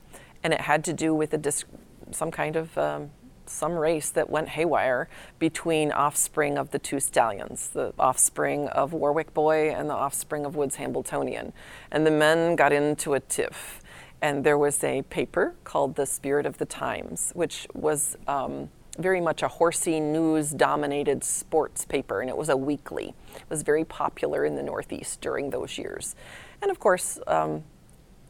[0.43, 1.65] and it had to do with a dis-
[2.11, 3.11] some kind of um,
[3.49, 5.07] some race that went haywire
[5.39, 10.55] between offspring of the two stallions, the offspring of Warwick Boy and the offspring of
[10.55, 11.53] Woods Hambletonian.
[11.91, 13.81] And the men got into a tiff.
[14.21, 19.21] And there was a paper called The Spirit of the Times, which was um, very
[19.21, 23.13] much a horsey news dominated sports paper, and it was a weekly.
[23.35, 26.15] It was very popular in the Northeast during those years.
[26.61, 27.63] And of course, um,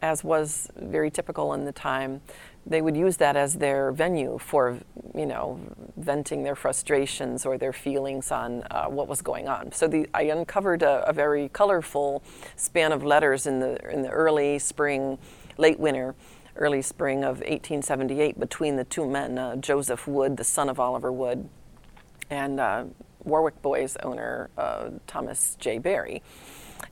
[0.01, 2.21] as was very typical in the time,
[2.65, 4.79] they would use that as their venue for,
[5.13, 5.59] you know,
[5.97, 9.71] venting their frustrations or their feelings on uh, what was going on.
[9.71, 12.23] So the, I uncovered a, a, very colorful
[12.55, 15.19] span of letters in the in the early spring,
[15.57, 16.15] late winter,
[16.55, 21.11] early spring of 1878 between the two men, uh, Joseph Wood, the son of Oliver
[21.11, 21.47] Wood,
[22.29, 22.85] and uh,
[23.23, 25.77] Warwick Boys owner uh, Thomas J.
[25.77, 26.23] Barry,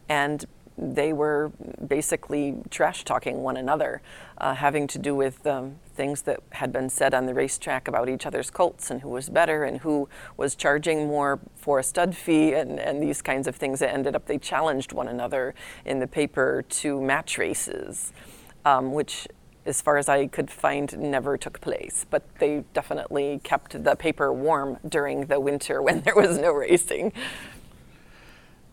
[0.08, 0.46] and
[0.78, 1.52] they were
[1.86, 4.02] basically trash talking one another,
[4.40, 8.10] uh, having to do with um, things that had been said on the racetrack about
[8.10, 12.16] each other's colts and who was better and who was charging more for a stud
[12.16, 15.54] fee and, and these kinds of things that ended up they challenged one another
[15.86, 18.12] in the paper to match races,
[18.66, 19.28] um, which
[19.66, 22.06] as far as I could find, never took place.
[22.10, 27.14] But they definitely kept the paper warm during the winter when there was no racing.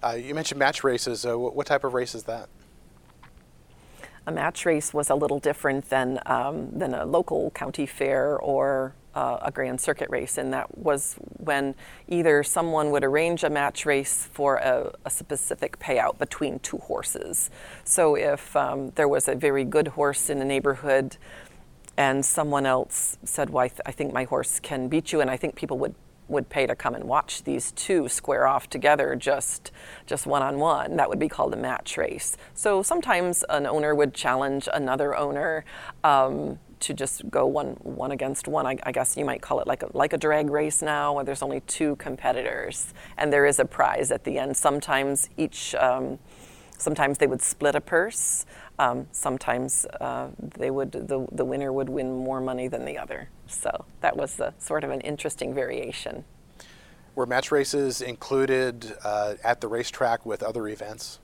[0.02, 1.26] Uh, you mentioned match races.
[1.26, 2.48] Uh, what type of race is that?
[4.26, 8.94] A match race was a little different than um, than a local county fair or
[9.14, 11.74] uh, a Grand Circuit race, and that was when
[12.08, 17.50] either someone would arrange a match race for a, a specific payout between two horses.
[17.84, 21.16] So if um, there was a very good horse in a neighborhood,
[21.96, 25.30] and someone else said, "Well, I, th- I think my horse can beat you," and
[25.30, 25.94] I think people would
[26.30, 29.70] would pay to come and watch these two square off together just
[30.06, 30.96] just one on one.
[30.96, 32.36] That would be called a match race.
[32.54, 35.64] So sometimes an owner would challenge another owner.
[36.04, 38.66] Um, to just go one one against one.
[38.66, 41.24] I, I, guess you might call it like a, like a drag race now, where
[41.24, 44.56] there's only two competitors, and there is a prize at the end.
[44.56, 46.18] Sometimes each, um,
[46.80, 48.46] sometimes they would split a purse.
[48.78, 53.28] Um, sometimes uh, they would the the winner would win more money than the other.
[53.46, 56.24] So that was a, sort of an interesting variation.
[57.14, 61.18] Were match races included uh, at the racetrack with other events?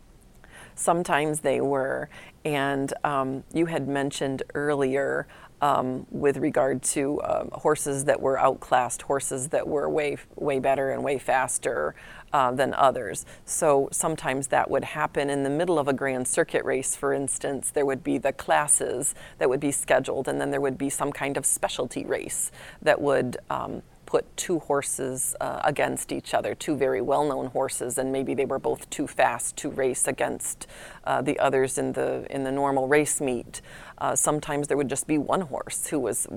[0.75, 2.11] Sometimes they were.
[2.45, 5.27] And um, you had mentioned earlier
[5.63, 10.91] um, with regard to um, horses that were outclassed, horses that were way, way better
[10.91, 11.95] and way faster
[12.37, 13.25] uh, than others.
[13.47, 17.71] So sometimes that would happen in the middle of a Grand Circuit race, for instance.
[17.71, 21.13] There would be the classes that would be scheduled, and then there would be some
[21.13, 23.39] kind of specialty race that would.
[23.49, 28.35] Um, put two horses uh, against each other, two very well known horses, and maybe
[28.35, 30.69] they were both too fast to race against
[31.03, 33.61] uh, the others in the, in the normal race meet.
[33.99, 36.29] Uh, sometimes there would just be one horse who was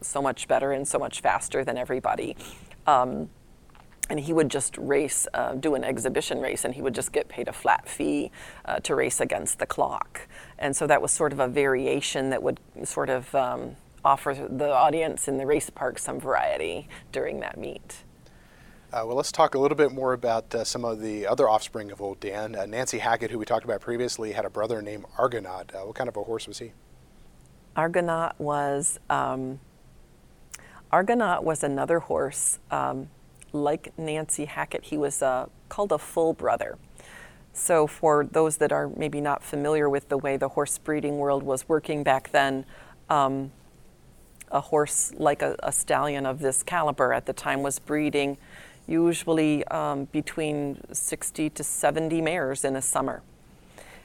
[0.00, 2.36] so much better and so much faster than everybody.
[2.88, 3.30] Um,
[4.10, 7.28] and he would just race, uh, do an exhibition race, and he would just get
[7.28, 8.30] paid a flat fee
[8.64, 10.28] uh, to race against the clock.
[10.58, 14.70] And so that was sort of a variation that would sort of um, offer the
[14.70, 18.04] audience in the race park some variety during that meet.
[18.92, 21.90] Uh, well, let's talk a little bit more about uh, some of the other offspring
[21.90, 22.54] of Old Dan.
[22.54, 25.74] Uh, Nancy Hackett, who we talked about previously, had a brother named Argonaut.
[25.74, 26.72] Uh, what kind of a horse was he?
[27.74, 29.58] Argonaut was um,
[30.92, 33.08] Argonaut was another horse um,
[33.54, 34.84] like Nancy Hackett.
[34.84, 36.76] He was uh, called a full brother.
[37.52, 41.44] So, for those that are maybe not familiar with the way the horse breeding world
[41.44, 42.66] was working back then,
[43.08, 43.52] um,
[44.50, 48.38] a horse like a, a, stallion of this caliber at the time was breeding
[48.86, 53.22] usually um, between 60 to 70 mares in a summer.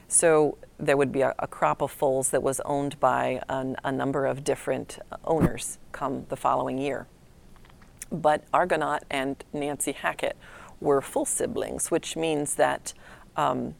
[0.08, 3.92] So there would be a, a crop of foals that was owned by an, a
[3.92, 7.06] number of different owners come the following year.
[8.10, 10.36] But Argonaut and Nancy Hackett
[10.80, 12.92] were full siblings, which means that
[13.36, 13.74] um,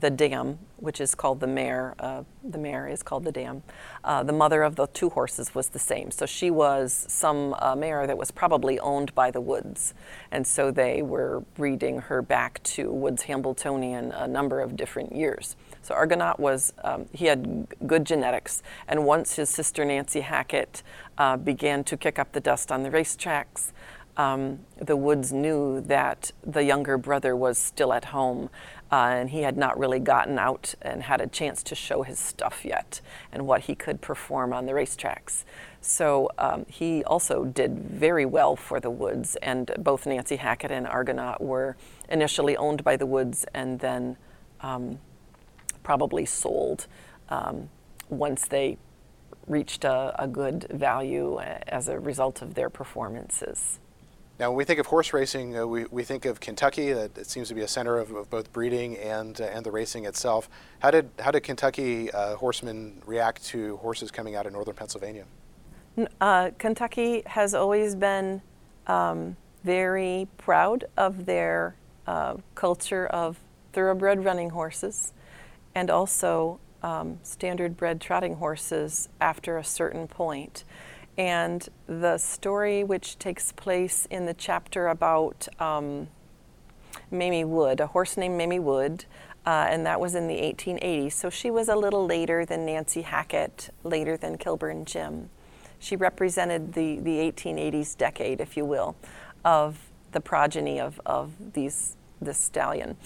[0.00, 3.62] the dam, which is called the mare, uh, the mare is called the dam.
[4.04, 6.10] Uh, the mother of the two horses was the same.
[6.10, 9.94] So she was some uh, mare that was probably owned by the Woods.
[10.30, 15.56] And so they were breeding her back to Woods Hambletonian a number of different years.
[15.82, 18.62] So Argonaut was, um, he had good genetics.
[18.88, 20.82] And once his sister Nancy Hackett
[21.18, 23.72] uh, began to kick up the dust on the racetracks,
[24.16, 28.48] um, the Woods knew that the younger brother was still at home
[28.90, 32.18] uh, and he had not really gotten out and had a chance to show his
[32.18, 33.00] stuff yet
[33.32, 35.44] and what he could perform on the racetracks.
[35.80, 40.86] So um, he also did very well for the Woods, and both Nancy Hackett and
[40.86, 41.76] Argonaut were
[42.08, 44.16] initially owned by the Woods and then
[44.60, 44.98] um,
[45.82, 46.86] probably sold
[47.28, 47.68] um,
[48.08, 48.78] once they
[49.46, 53.78] reached a, a good value uh, as a result of their performances.
[54.38, 56.92] Now, when we think of horse racing, uh, we, we think of Kentucky.
[56.92, 59.70] That it seems to be a center of, of both breeding and uh, and the
[59.70, 60.50] racing itself.
[60.80, 65.24] How did how did Kentucky uh, horsemen react to horses coming out of northern Pennsylvania?
[66.20, 68.42] Uh, Kentucky has always been
[68.86, 71.74] um, very proud of their
[72.06, 73.38] uh, culture of
[73.72, 75.14] thoroughbred running horses,
[75.74, 80.62] and also um, standard bred trotting horses after a certain point.
[81.18, 86.06] And the story, which takes place in the chapter about um,
[87.10, 89.04] Mamie Wood, a horse named Mamie Wood,
[89.44, 91.12] uh, and that was in the 1880s.
[91.12, 95.30] So she was a little later than Nancy Hackett, later than Kilburn Jim.
[95.80, 98.94] She represented the, the 1880s decade, if you will,
[99.44, 102.96] of the progeny of, of these this stallion.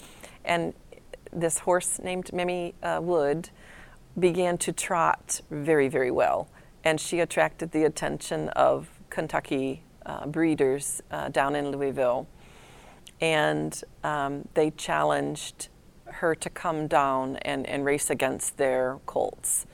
[0.45, 0.73] And
[1.33, 3.49] this horse named Mimi uh, Wood
[4.19, 6.47] began to trot very, very well.
[6.83, 12.27] And she attracted the attention of Kentucky uh, breeders uh, down in Louisville.
[13.19, 15.69] And um, they challenged
[16.05, 19.65] her to come down and, and race against their colts.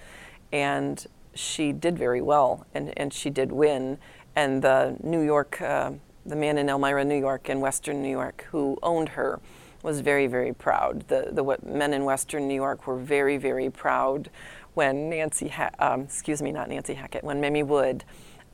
[0.51, 3.97] And she did very well, and, and she did win.
[4.35, 5.91] And the New York, uh,
[6.25, 9.39] the man in Elmira, New York, in Western New York, who owned her,
[9.88, 11.07] was very, very proud.
[11.07, 14.29] The, the men in Western New York were very, very proud
[14.73, 18.03] when Nancy, ha- um, excuse me, not Nancy Hackett, when Mimi Wood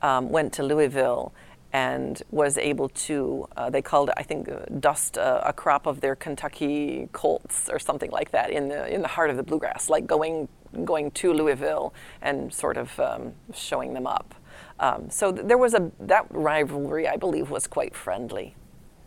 [0.00, 1.34] um, went to Louisville
[1.72, 6.00] and was able to, uh, they called it, I think, uh, dust a crop of
[6.00, 9.90] their Kentucky colts or something like that in the, in the heart of the bluegrass,
[9.90, 10.48] like going,
[10.84, 14.36] going to Louisville and sort of um, showing them up.
[14.78, 18.54] Um, so th- there was a, that rivalry, I believe, was quite friendly.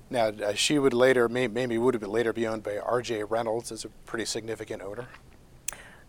[0.09, 3.25] Now, uh, she would later, maybe would have later be owned by R.J.
[3.25, 5.07] Reynolds as a pretty significant owner.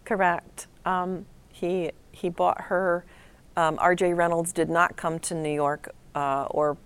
[0.05, 0.69] Correct.
[0.85, 3.05] Um, he he bought her.
[3.57, 4.15] Um, R.J.
[4.15, 6.77] Reynolds did not come to New York uh, or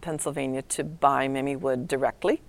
[0.00, 2.40] Pennsylvania to buy Mimi Wood directly,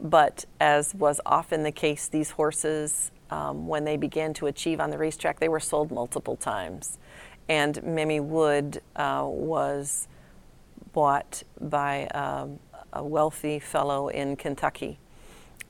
[0.00, 4.90] but as was often the case, these horses, um, when they began to achieve on
[4.90, 6.98] the racetrack, they were sold multiple times,
[7.48, 10.08] and Mimi Wood uh, was
[10.92, 12.58] bought by um,
[12.92, 14.98] a wealthy fellow in Kentucky.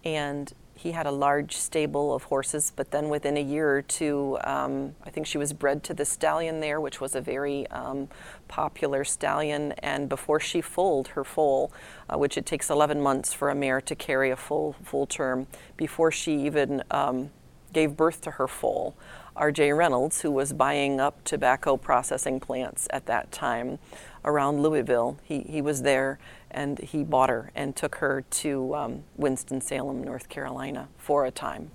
[0.05, 4.39] And he had a large stable of horses, but then within a year or two,
[4.45, 8.09] um, I think she was bred to the stallion there, which was a very um,
[8.49, 9.73] popular stallion.
[9.81, 11.71] And before she foaled her foal,
[12.09, 15.49] uh, which it takes 11 months for a mare to carry a full full term,
[15.77, 17.31] before she even um,
[17.75, 18.97] gave birth to her foal,
[19.37, 19.73] R.J.
[19.75, 23.79] Reynolds, who was buying up tobacco processing plants at that time
[24.25, 26.19] around Louisville, he, he was there
[26.51, 31.71] and he bought her and took her to um, Winston-Salem, North Carolina for a time.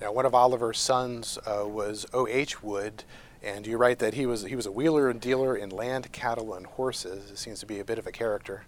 [0.00, 2.62] Now, one of Oliver's sons uh, was O.H.
[2.62, 3.04] Wood,
[3.42, 6.54] and you write that he was, he was a wheeler and dealer in land, cattle,
[6.54, 7.30] and horses.
[7.30, 8.64] It seems to be a bit of a character.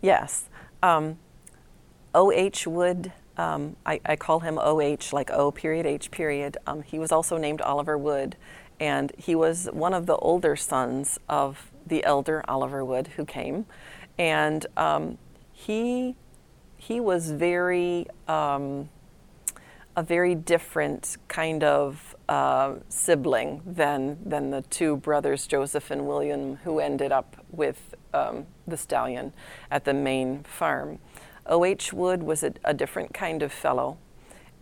[0.00, 0.48] Yes.
[0.82, 1.18] Um,
[2.14, 2.66] O.H.
[2.66, 6.56] Wood, um, I, I, call him O.H., like O period H period.
[6.66, 8.36] Um, he was also named Oliver Wood,
[8.80, 13.66] and he was one of the older sons of the elder Oliver Wood who came,
[14.18, 15.18] and um,
[15.52, 16.16] he
[16.76, 18.88] he was very um,
[19.96, 26.56] a very different kind of uh, sibling than than the two brothers Joseph and William
[26.64, 29.32] who ended up with um, the stallion
[29.70, 30.98] at the main farm.
[31.46, 31.92] O.H.
[31.92, 33.98] Wood was a, a, different kind of fellow,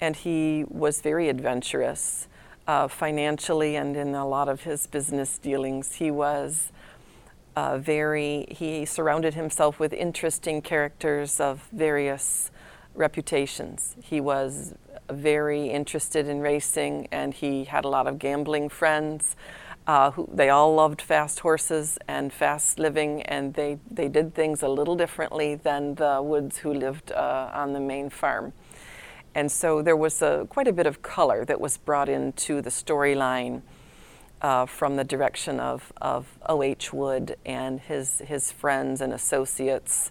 [0.00, 2.26] and he was very adventurous
[2.66, 5.96] uh, financially and in a lot of his business dealings.
[5.96, 6.72] He was
[7.56, 12.50] uh, very, he surrounded himself with interesting characters of various
[12.94, 13.96] reputations.
[14.02, 14.74] He was
[15.10, 19.36] very interested in racing and he had a lot of gambling friends.
[19.86, 24.62] Uh, who, they all loved fast horses and fast living, and they, they did things
[24.62, 28.52] a little differently than the Woods who lived uh, on the main farm.
[29.34, 32.70] And so there was a, quite a bit of color that was brought into the
[32.70, 33.62] storyline
[34.42, 36.92] uh, from the direction of, of O.H.
[36.92, 40.10] Wood and his, his friends and associates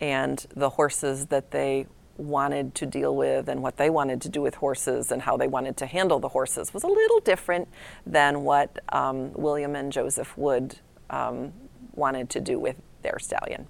[0.00, 1.86] and the horses that they
[2.16, 5.48] wanted to deal with and what they wanted to do with horses and how they
[5.48, 7.68] wanted to handle the horses was a little different
[8.06, 10.76] than what um, William and Joseph Wood
[11.10, 11.52] um,
[11.94, 13.66] wanted to do with their stallion.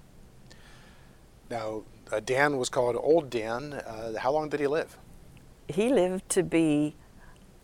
[1.49, 3.73] Now, uh, Dan was called Old Dan.
[3.73, 4.97] Uh, how long did he live?
[5.67, 6.95] He lived to be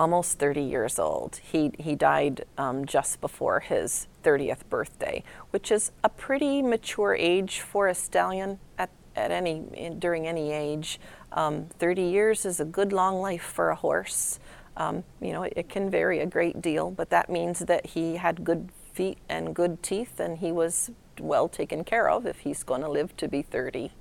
[0.02, 1.40] almost 30 years old.
[1.44, 7.60] He, he died um, just before his 30th birthday, which is a pretty mature age
[7.60, 11.00] for a stallion at, at any, in, during any age.
[11.34, 14.40] Um, 30 years is a good long life for a horse.
[14.76, 18.16] Um, you know, it, it can vary a great deal, but that means that he
[18.16, 20.90] had good feet and good teeth and he was
[21.20, 23.92] well taken care of if he's going to live to be 30.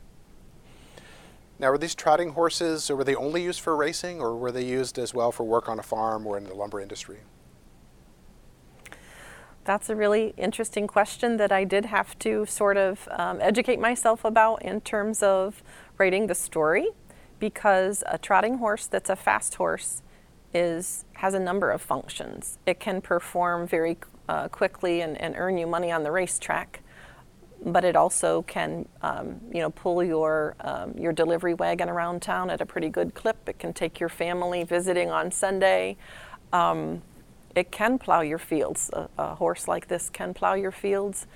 [1.60, 4.64] Now, were these trotting horses, or were they only used for racing, or were they
[4.64, 7.18] used as well for work on a farm or in the lumber industry?
[9.64, 14.24] That's a really interesting question that I did have to sort of um, educate myself
[14.24, 15.62] about in terms of
[15.98, 16.88] writing the story,
[17.38, 20.02] because a trotting horse that's a fast horse
[20.54, 22.58] is has a number of functions.
[22.64, 23.98] It can perform very
[24.30, 26.80] uh, quickly and, and earn you money on the racetrack
[27.64, 32.50] but it also can, um, you know, pull your um, your delivery wagon around town
[32.50, 33.48] at a pretty good clip.
[33.48, 35.96] It can take your family visiting on Sunday.
[36.52, 37.02] Um,
[37.54, 38.90] it can plow your fields.
[38.92, 41.26] A, a, horse like this can plow your fields.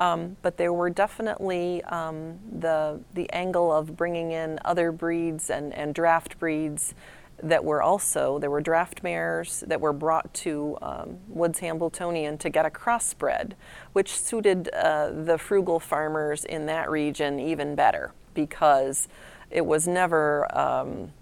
[0.00, 5.72] Um, but there were definitely um, the the angle of bringing in other breeds and,
[5.74, 6.94] and draft breeds
[7.42, 12.48] that were also there were draft mares that were brought to um, Woods Hambletonian to
[12.48, 13.52] get a crossbred,
[13.92, 19.08] which suited uh, the frugal farmers in that region even better because
[19.50, 21.12] it was never um,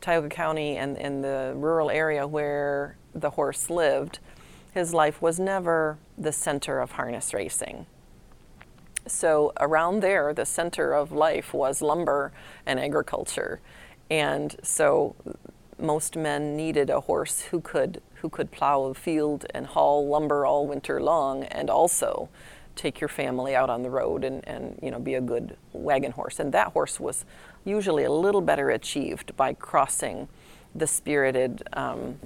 [0.00, 4.18] Tioga County and, and the rural area where the horse lived.
[4.72, 7.86] His life was never the center of harness racing.
[9.06, 12.32] So around there, the center of life was lumber
[12.66, 13.60] and agriculture.
[14.10, 15.16] And so
[15.78, 20.44] most men needed a horse who could who could plow a field and haul lumber
[20.44, 22.28] all winter long and also
[22.74, 26.12] take your family out on the road and, and you know be a good wagon
[26.12, 26.38] horse.
[26.38, 27.24] And that horse was
[27.64, 30.28] usually a little better achieved by crossing
[30.74, 32.18] the spirited um,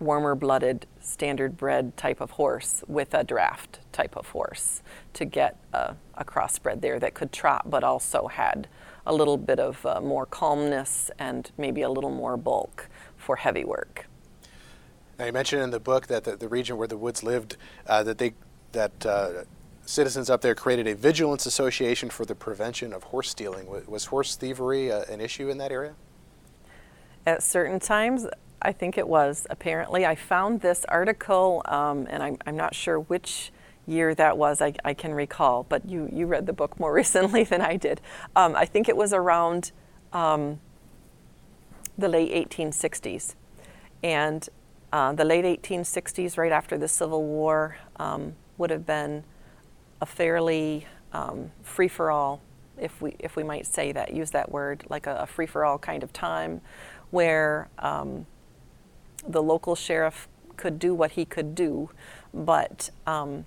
[0.00, 4.82] warmer blooded standard bred type of horse with a draft type of horse
[5.12, 8.66] to get a, a crossbred there that could trot but also had
[9.06, 13.64] a little bit of uh, more calmness and maybe a little more bulk for heavy
[13.64, 14.06] work.
[15.18, 18.02] Now you mentioned in the book that the, the region where the Woods lived, uh,
[18.02, 18.34] that they
[18.72, 19.44] that uh,
[19.84, 23.66] citizens up there created a vigilance association for the prevention of horse stealing.
[23.66, 25.94] Was, was horse thievery uh, an issue in that area?
[27.26, 28.26] At certain times,
[28.62, 29.46] I think it was.
[29.50, 33.52] Apparently, I found this article, um, and I'm, I'm not sure which
[33.86, 37.44] year that was, I, I can recall, but you, you read the book more recently
[37.44, 38.00] than I did.
[38.36, 39.72] Um, I think it was around
[40.12, 40.60] um,
[41.96, 43.34] the late 1860s.
[44.02, 44.48] And
[44.92, 49.24] uh, the late 1860s, right after the Civil War, um, would have been
[50.00, 52.40] a fairly um, free for all,
[52.78, 55.64] if we, if we might say that, use that word, like a, a free for
[55.64, 56.60] all kind of time,
[57.10, 58.26] where um,
[59.26, 61.90] the local sheriff could do what he could do,
[62.34, 63.44] but um,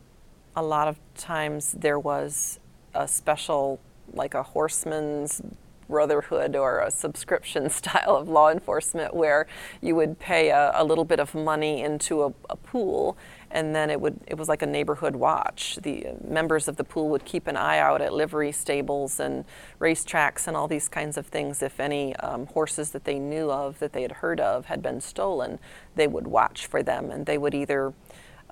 [0.56, 2.60] a lot of times there was
[2.94, 3.80] a special,
[4.14, 5.42] like a horseman's
[5.88, 9.48] brotherhood or a subscription style of law enforcement where
[9.82, 13.18] you would pay a, a little bit of money into a, a, pool
[13.52, 15.78] and then it would it was like a neighborhood watch.
[15.82, 19.46] The members of the pool would keep an eye out at livery stables and
[19.80, 21.62] racetracks and all these kinds of things.
[21.62, 25.00] If any um, horses that they knew of that they had heard of had been
[25.00, 25.60] stolen
[25.96, 27.94] they would watch for them and they would either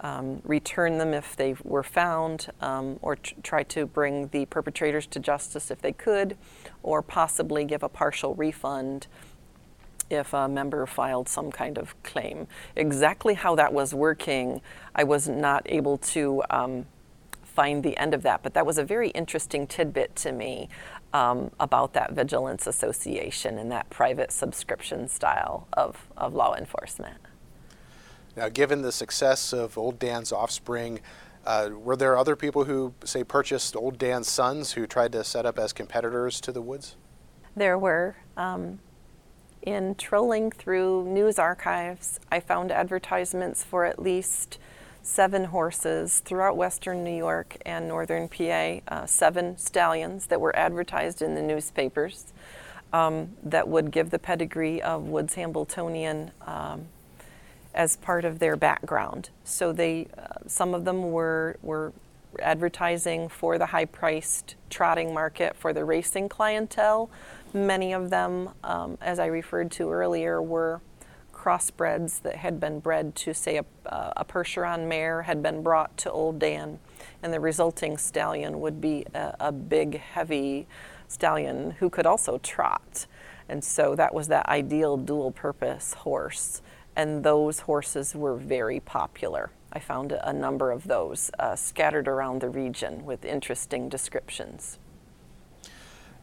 [0.04, 5.08] um, return them if they were found, um, or t- try to bring the perpetrators
[5.08, 6.38] to justice if they could,
[6.84, 9.08] or possibly give a partial refund
[10.10, 12.48] if a member filed some kind of claim.
[12.76, 14.62] Exactly how that was working,
[14.94, 16.86] I was not able to um,
[17.44, 20.68] find the end of that, but that was a very interesting tidbit to me
[21.14, 27.18] um, about that Vigilance Association and that private subscription style of, of law enforcement.
[28.36, 31.00] Now, given the success of Old Dan's offspring,
[31.46, 35.46] uh, were there other people who, say, purchased Old Dan's sons who tried to set
[35.46, 36.96] up as competitors to the Woods?
[37.56, 38.16] There were.
[38.36, 38.80] Um,
[39.62, 44.58] in trolling through news archives, I found advertisements for at least
[45.02, 51.22] seven horses throughout western New York and northern PA, uh, seven stallions that were advertised
[51.22, 52.34] in the newspapers
[52.94, 56.88] um, that would give the pedigree of Woods Hambletonian um,
[57.74, 59.30] as part of their background.
[59.44, 61.94] So they, uh, some of them were were
[62.42, 67.08] advertising for the high-priced trotting market for the racing clientele.
[67.54, 70.82] Many of them, um, as I referred to earlier, were
[71.32, 76.12] crossbreds that had been bred to, say, a, a Percheron mare had been brought to
[76.12, 76.80] Old Dan,
[77.22, 80.66] and the resulting stallion would be a, a big, heavy
[81.08, 83.06] stallion who could also trot.
[83.48, 86.63] And so that was that ideal dual purpose horse
[86.96, 89.52] and those horses were very popular.
[89.72, 94.78] I found a number of those uh, scattered around the region with interesting descriptions.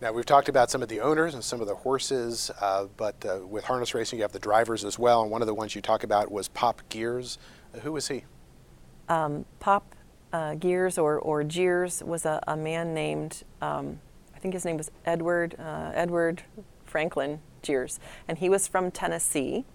[0.00, 3.22] Now, we've talked about some of the owners and some of the horses, uh, but
[3.26, 5.20] uh, with harness racing, you have the drivers as well.
[5.22, 7.38] And one of the ones you talk about was Pop Geers.
[7.74, 8.24] Uh, who was he?
[9.10, 9.94] Um, Pop
[10.32, 14.00] uh, Geers or, or Geers was a, a man named, um,
[14.34, 16.44] I think his name was Edward, uh, Edward
[16.86, 18.00] Franklin Geers.
[18.26, 19.66] And he was from Tennessee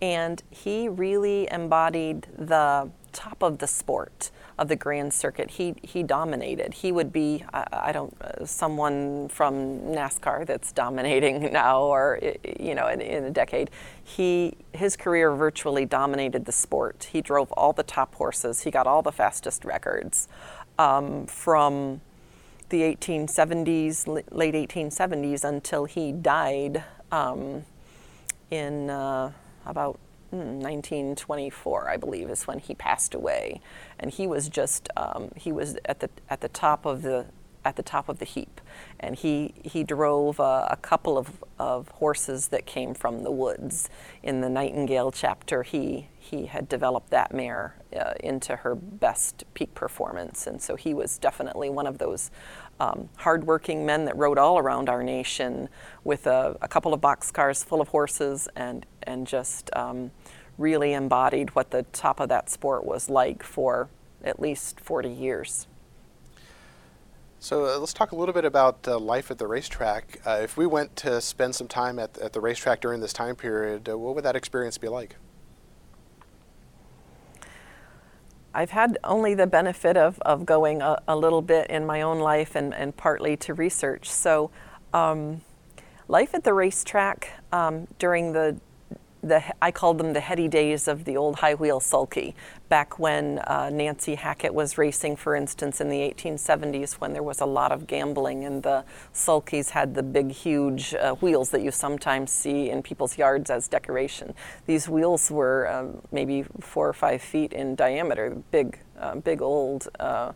[0.00, 5.50] and he really embodied the top of the sport of the grand circuit.
[5.50, 6.74] He he dominated.
[6.74, 12.20] He would be I, I don't uh, someone from NASCAR that's dominating now or
[12.58, 13.70] you know in, in, a decade.
[14.02, 17.08] He his career virtually dominated the sport.
[17.12, 18.62] He drove all the top horses.
[18.62, 20.28] He got all the fastest records
[20.78, 22.00] um, from
[22.68, 27.64] the 1870s, late 1870s until he died um,
[28.50, 28.90] in.
[28.90, 29.32] Uh,
[29.66, 29.98] about
[30.30, 33.60] 1924, I believe, is when he passed away,
[33.98, 37.26] and he was just um, he was at the at the top of the
[37.64, 38.60] at the top of the heap,
[39.00, 43.88] and he he drove a couple of, of horses that came from the woods.
[44.22, 49.74] In the Nightingale chapter, he he had developed that mare uh, into her best peak
[49.74, 52.30] performance, and so he was definitely one of those
[52.80, 55.68] um, hardworking men that rode all around our nation
[56.02, 60.10] with a, a couple of boxcars full of horses and and just um,
[60.58, 63.88] really embodied what the top of that sport was like for
[64.22, 65.66] at least 40 years.
[67.38, 70.18] So uh, let's talk a little bit about uh, life at the racetrack.
[70.24, 73.36] Uh, if we went to spend some time at, at the racetrack during this time
[73.36, 75.16] period, uh, what would that experience be like?
[78.54, 82.20] I've had only the benefit of, of going a, a little bit in my own
[82.20, 84.08] life and, and partly to research.
[84.08, 84.50] So,
[84.92, 85.40] um,
[86.06, 88.60] life at the racetrack um, during the
[89.28, 92.34] the, I called them the heady days of the old high wheel sulky,
[92.68, 97.40] back when uh, Nancy Hackett was racing, for instance, in the 1870s when there was
[97.40, 101.70] a lot of gambling and the sulkies had the big, huge uh, wheels that you
[101.70, 104.34] sometimes see in people's yards as decoration.
[104.66, 109.88] These wheels were um, maybe four or five feet in diameter, big, uh, big old
[109.98, 110.32] uh,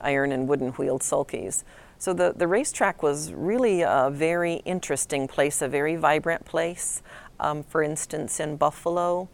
[0.00, 1.64] iron and wooden wheeled sulkies.
[2.02, 7.00] So the, the racetrack was really a very interesting place, a very vibrant place.
[7.42, 9.28] Um, for instance, in Buffalo,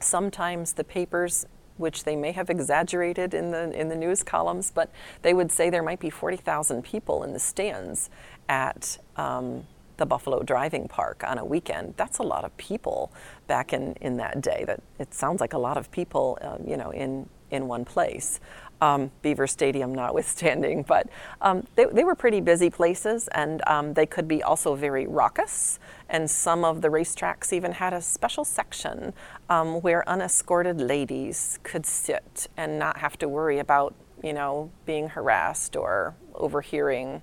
[0.00, 1.46] sometimes the papers,
[1.78, 4.90] which they may have exaggerated in the in the news columns, but
[5.22, 8.10] they would say there might be 40,000 people in the stands
[8.50, 11.94] at um, the Buffalo Driving Park on a weekend.
[11.96, 13.10] That's a lot of people
[13.46, 14.64] back in, in that day.
[14.66, 18.40] That it sounds like a lot of people, uh, you know, in in one place
[18.80, 20.84] um, Beaver Stadium notwithstanding.
[20.96, 21.08] But
[21.40, 25.78] um, they, they, were pretty busy places, and um, they could be also very raucous.
[26.08, 29.12] And some of the racetracks even had a special section
[29.48, 35.08] um, where unescorted ladies could sit and not have to worry about, you know, being
[35.08, 37.20] harassed or overhearing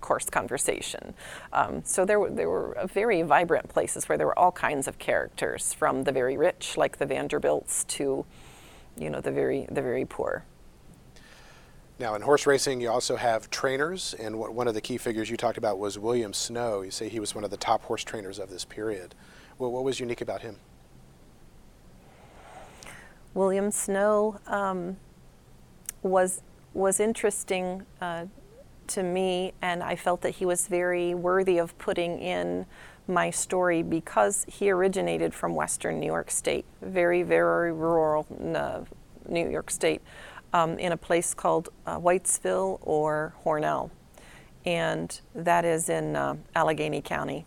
[0.00, 1.14] coarse conversation.
[1.52, 4.98] Um, so there were, there were very vibrant places where there were all kinds of
[4.98, 8.24] characters, from the very rich, like the Vanderbilts, to
[8.98, 10.44] you know the very the very poor.
[11.98, 15.38] Now, in horse racing, you also have trainers, and one of the key figures you
[15.38, 16.82] talked about was William Snow.
[16.82, 19.14] You say he was one of the top horse trainers of this period.
[19.58, 20.56] Well, what was unique about him?
[23.32, 24.96] William Snow um,
[26.02, 26.42] was
[26.74, 28.26] was interesting uh,
[28.88, 32.66] to me, and I felt that he was very worthy of putting in
[33.08, 38.80] my story because he originated from Western New York State, very very rural uh,
[39.28, 40.02] New York State
[40.56, 43.90] um, in a place called uh, Whitesville or Hornell,
[44.64, 47.44] and that is in uh, Allegany County.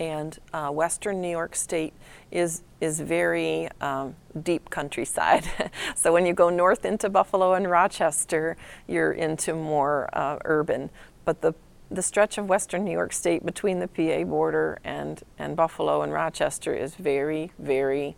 [0.00, 1.92] And uh, western New York State
[2.30, 5.44] is is very um, deep countryside.
[5.94, 8.56] so when you go north into Buffalo and Rochester,
[8.88, 10.90] you're into more uh, urban.
[11.24, 11.54] But the
[11.90, 16.12] the stretch of western New York State between the PA border and, and Buffalo and
[16.12, 18.16] Rochester is very, very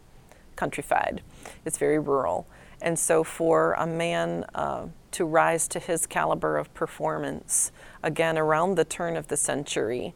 [0.54, 1.20] countrified.
[1.64, 2.46] It's very rural.
[2.80, 7.72] And so, for a man uh, to rise to his caliber of performance,
[8.02, 10.14] again, around the turn of the century,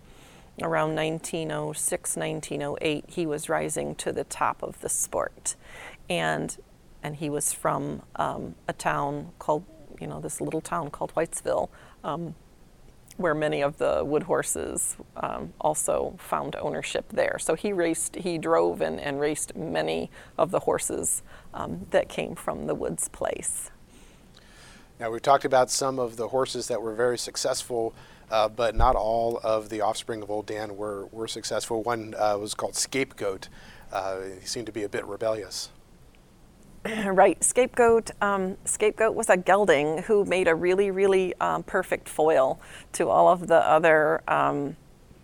[0.63, 5.57] around 1906, 1908, he was rising to the top of the sport.
[6.09, 6.57] And,
[7.03, 9.65] and he was from um, a town called,
[10.01, 11.71] you know, this little town called Whitesville.
[12.05, 12.35] Um,
[13.21, 17.37] where many of the wood horses um, also found ownership there.
[17.39, 22.35] So he raced, he drove and, and raced many of the horses um, that came
[22.35, 23.71] from the Woods place.
[24.99, 27.95] Now, we've talked about some of the horses that were very successful,
[28.31, 31.83] uh, but not all of the offspring of Old Dan were, were successful.
[31.83, 33.49] One uh, was called Scapegoat.
[33.93, 35.71] Uh, he seemed to be a bit rebellious.
[37.05, 38.11] right, Scapegoat.
[38.23, 42.59] Um, Scapegoat was a gelding who made a really, really um, perfect foil
[42.93, 44.77] to all of the other um,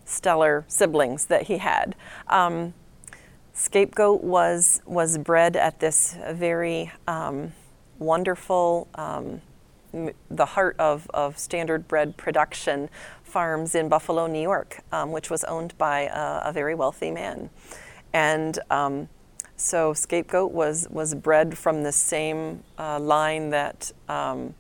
[0.05, 1.95] stellar siblings that he had.
[2.29, 2.75] Um,
[3.55, 7.55] Scapegoat was was bred at this very um,
[7.99, 9.41] wonderful, um,
[10.31, 12.91] the heart of, of standard production
[13.25, 17.49] farms in Buffalo, New York, which was owned by a, a very wealthy man,
[18.13, 18.59] and
[19.57, 24.55] so Scapegoat was, was bred from the same uh, line that um,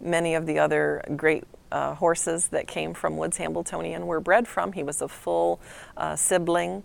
[0.00, 4.72] many of the other great uh, horses that came from Woods Hambletonian were bred from.
[4.72, 5.60] He was a full
[5.96, 6.84] uh, sibling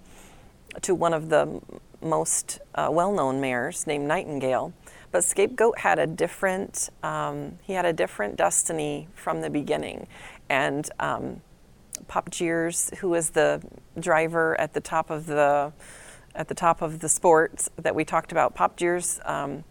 [0.82, 1.62] to one of the
[2.02, 4.74] most uh, well-known mares named Nightingale.
[5.12, 10.08] But Scapegoat had a different um, he had a different destiny from the beginning,
[10.50, 11.42] and um,
[12.08, 13.62] Pop Geers, who was the
[14.00, 15.74] driver at the top of the
[16.36, 19.64] at the top of the sports that we talked about, Pop Geers um,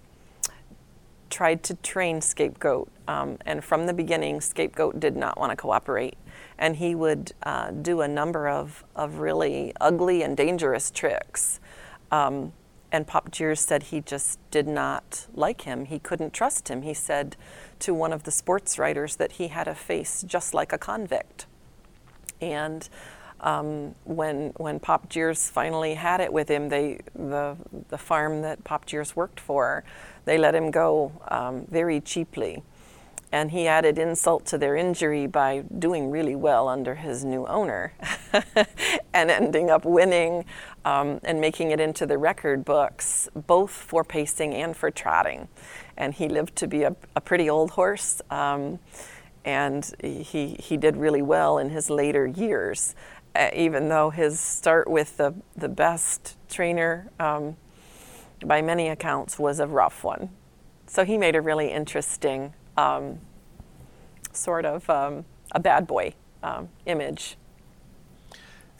[1.31, 2.91] tried to train Scapegoat.
[3.07, 6.17] Um, and from the beginning, Scapegoat did not want to cooperate.
[6.59, 11.61] And he would uh, do a number of, of really ugly and dangerous tricks.
[12.11, 12.53] Um,
[12.91, 15.85] and Pop Geers said he just did not like him.
[15.85, 16.83] He couldn't trust him.
[16.83, 17.37] He said
[17.81, 21.47] to one of the sports writers that he had a face just like a convict.
[22.41, 22.89] And
[23.41, 27.57] um, when when Pop Geers finally had it with him, they the
[27.89, 29.85] the farm that Pop Geers worked for,
[30.25, 32.63] they let him go um, very cheaply,
[33.31, 37.93] and he added insult to their injury by doing really well under his new owner,
[39.15, 40.45] and ending up winning
[40.85, 45.47] um, and making it into the record books, both for pacing and for trotting,
[45.97, 48.21] and he lived to be a, a pretty old horse.
[48.31, 48.81] Um,
[49.45, 52.95] and he, he did really well in his later years.
[53.35, 57.57] Uh, even though his start with the, the best trainer, um,
[58.45, 60.31] by many accounts, was a rough one.
[60.87, 63.21] So he made a really interesting um,
[64.33, 67.37] sort of um, a bad boy um, image.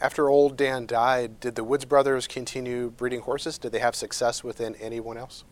[0.01, 3.57] After old Dan died, did the Woods brothers continue breeding horses?
[3.57, 5.43] Did they have success within anyone else?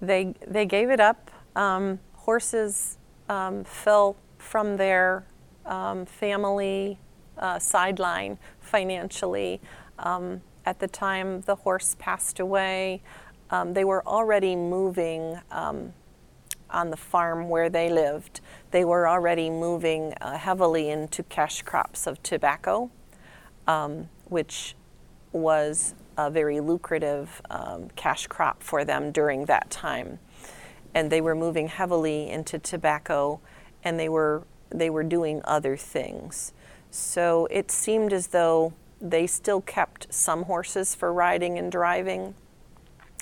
[0.00, 1.30] They, they gave it up.
[1.56, 5.24] Um, horses um, fell from their
[5.64, 6.98] family
[7.38, 9.60] uh, sideline financially.
[9.98, 13.02] Um, at the time the horse passed away,
[13.50, 15.92] um, they were already moving um,
[16.70, 18.40] on the farm where they lived.
[18.70, 22.90] They were already moving uh, heavily into cash crops of tobacco,
[23.66, 24.74] um, which
[25.32, 30.18] was a very lucrative um, cash crop for them during that time.
[30.94, 33.40] And they were moving heavily into tobacco
[33.82, 36.52] and they were, they were doing other things.
[36.94, 42.36] So it seemed as though they still kept some horses for riding and driving,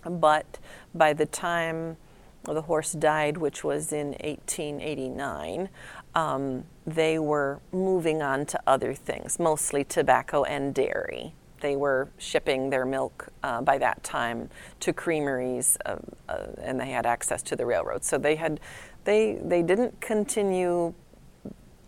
[0.05, 0.59] but
[0.95, 1.97] by the time
[2.45, 5.71] the horse died, which was in 1889,
[6.15, 11.33] um, they were moving on to other things, mostly tobacco and dairy.
[11.61, 14.51] They were shipping their milk uh, by that time
[14.81, 15.97] to creameries, uh,
[16.29, 18.05] uh, and they had access to the railroad.
[18.05, 18.61] So they had,
[19.05, 20.93] they they didn't continue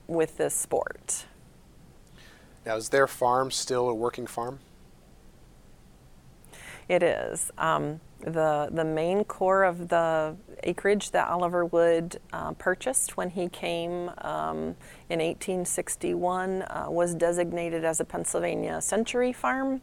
[0.07, 1.27] with this sport.
[2.67, 4.61] Now, is their farm still a working farm?
[6.89, 7.51] It is.
[7.57, 13.49] Um, the, the main core of the acreage that Oliver Wood uh, purchased when he
[13.49, 14.77] came um,
[15.11, 19.83] in 1861 uh, was designated as a Pennsylvania Century Farm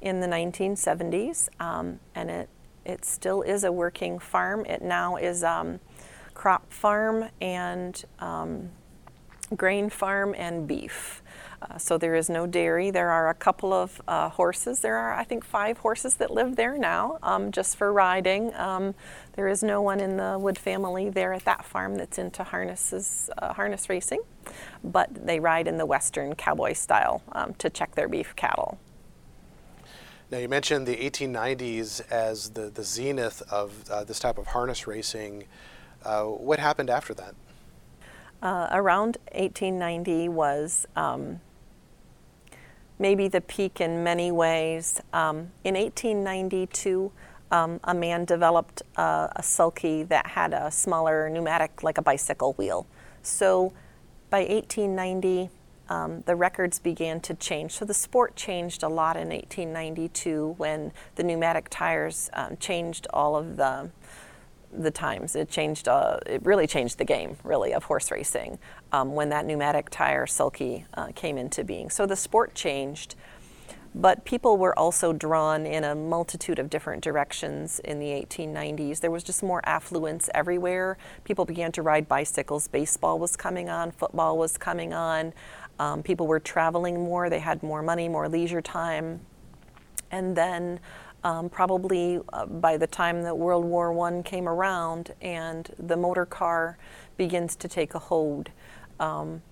[0.00, 2.48] in the 1970s, um, and it,
[2.84, 4.64] it still is a working farm.
[4.66, 5.80] It now is um,
[6.34, 8.70] crop farm and um,
[9.54, 11.22] grain farm and beef.
[11.68, 12.90] Uh, so there is no dairy.
[12.90, 14.80] There are a couple of uh, horses.
[14.80, 18.54] There are, I think, five horses that live there now, um, just for riding.
[18.54, 18.94] Um,
[19.34, 23.30] there is no one in the Wood family there at that farm that's into harnesses,
[23.38, 24.20] uh, harness racing,
[24.84, 28.78] but they ride in the Western cowboy style um, to check their beef cattle.
[30.30, 34.86] Now, you mentioned the 1890s as the, the zenith of uh, this type of harness
[34.86, 35.44] racing.
[36.04, 37.34] Uh, what happened after that?
[38.42, 41.40] Uh, around 1890 was um,
[42.98, 45.00] maybe the peak in many ways.
[45.12, 47.12] Um, in 1892,
[47.50, 52.86] um, a man developed a sulky that had a smaller pneumatic, like a bicycle wheel.
[53.22, 53.72] So
[54.30, 55.50] by 1890,
[55.88, 57.72] um, the records began to change.
[57.72, 63.36] So the sport changed a lot in 1892 when the pneumatic tires um, changed all
[63.36, 63.90] of the
[64.72, 65.36] the times.
[65.36, 65.88] It changed.
[65.88, 68.58] Uh, it really changed the game, really, of horse racing
[68.92, 71.90] um, when that pneumatic tire sulky uh, came into being.
[71.90, 73.14] So the sport changed,
[73.94, 79.00] but people were also drawn in a multitude of different directions in the 1890s.
[79.00, 80.98] There was just more affluence everywhere.
[81.24, 82.68] People began to ride bicycles.
[82.68, 83.90] Baseball was coming on.
[83.90, 85.32] Football was coming on.
[85.78, 87.30] Um, people were traveling more.
[87.30, 89.20] They had more money, more leisure time,
[90.10, 90.80] and then
[91.26, 96.24] um, probably uh, by the time that World War I came around and the motor
[96.24, 96.78] car
[97.16, 98.50] begins to take a hold.
[99.00, 99.42] Um,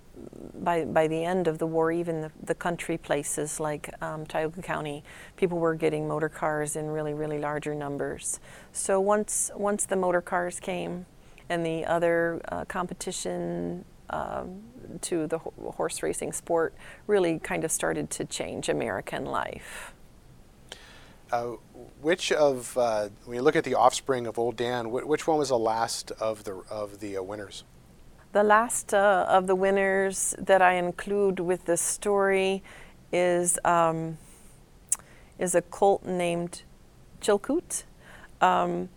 [0.55, 4.63] by, by the end of the war, even the, the country places like um, Tioga
[4.63, 5.03] County,
[5.37, 8.39] people were getting motor cars in really, really larger numbers.
[8.71, 11.07] So once, once the motor cars came
[11.49, 14.45] and the other uh, competition uh,
[15.01, 16.73] to the ho- horse racing sport
[17.09, 19.94] really kind of started to change American life.
[21.35, 21.57] Uh,
[22.01, 25.37] which of uh, when you look at the offspring of Old Dan, wh- which one
[25.37, 27.65] was the last of the of the uh, winners?
[28.31, 32.63] The last uh, of the winners that I include with this story
[33.13, 34.17] is um,
[35.37, 36.63] is a colt named
[37.21, 37.83] Chilkoot,
[38.41, 38.89] um,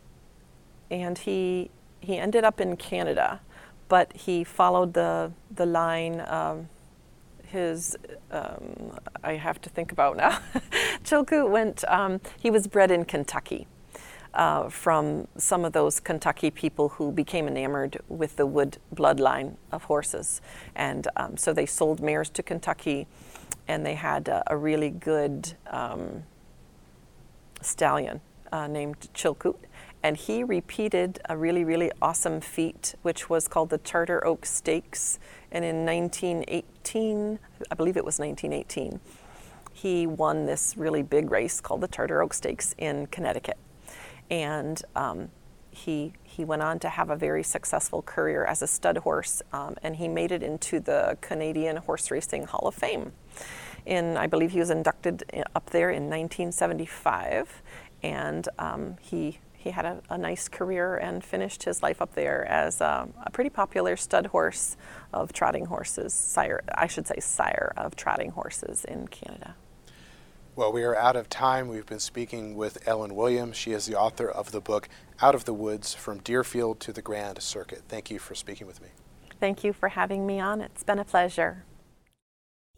[0.92, 1.72] and he
[2.02, 3.42] he ended up in Canada,
[3.88, 6.22] but he followed the the line.
[6.28, 6.70] Um,
[7.48, 7.96] his
[8.32, 10.40] um, I have to think about now.
[11.04, 11.84] Chilkoot went.
[11.88, 13.68] Um, he was bred in Kentucky.
[14.34, 19.86] Uh, from some of those Kentucky people who became enamored with the wood bloodline of
[19.86, 20.42] horses.
[20.76, 23.08] And um, so they sold mares to Kentucky,
[23.68, 26.24] and they had a, a really good um,
[27.62, 28.22] stallion
[28.52, 29.58] uh, named Chilkoot.
[30.04, 35.20] And he repeated a really, really awesome feat, which was called the Charter Oak Stakes.
[35.52, 37.40] And in 1918,
[37.72, 39.00] I believe it was 1918,
[39.74, 43.58] he won this really big race called the Charter Oak Stakes in Connecticut
[44.30, 45.30] and um,
[45.72, 49.76] he he went on to have a very successful career as a stud horse, um,
[49.84, 53.14] and he made it into the Canadian Horse Racing Hall of Fame.
[53.86, 55.24] In I believe he was inducted
[55.56, 57.62] up there in 1975,
[58.04, 62.46] and um, he he had a, a, nice career and finished his life up there
[62.46, 64.78] as a, a, pretty popular stud horse
[65.14, 69.56] of trotting horses, sire, I should say, sire of trotting horses in Canada.
[70.56, 71.68] Well, we are out of time.
[71.68, 73.58] We've been speaking with Ellen Williams.
[73.58, 74.88] She is the author of the book
[75.22, 77.84] Out of the Woods From Deerfield to the Grand Circuit.
[77.90, 78.88] Thank you for speaking with me.
[79.40, 80.62] Thank you for having me on.
[80.62, 81.66] It's been a pleasure.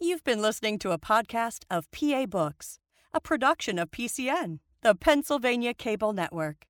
[0.00, 2.80] You've been listening to a podcast of PA Books,
[3.14, 6.66] a production of PCN, the Pennsylvania Cable Network.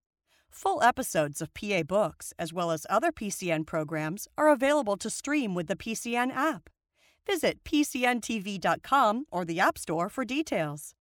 [0.52, 5.54] Full episodes of PA Books, as well as other PCN programs, are available to stream
[5.54, 6.68] with the PCN app.
[7.26, 10.94] Visit PCNTV.com or the App Store for details.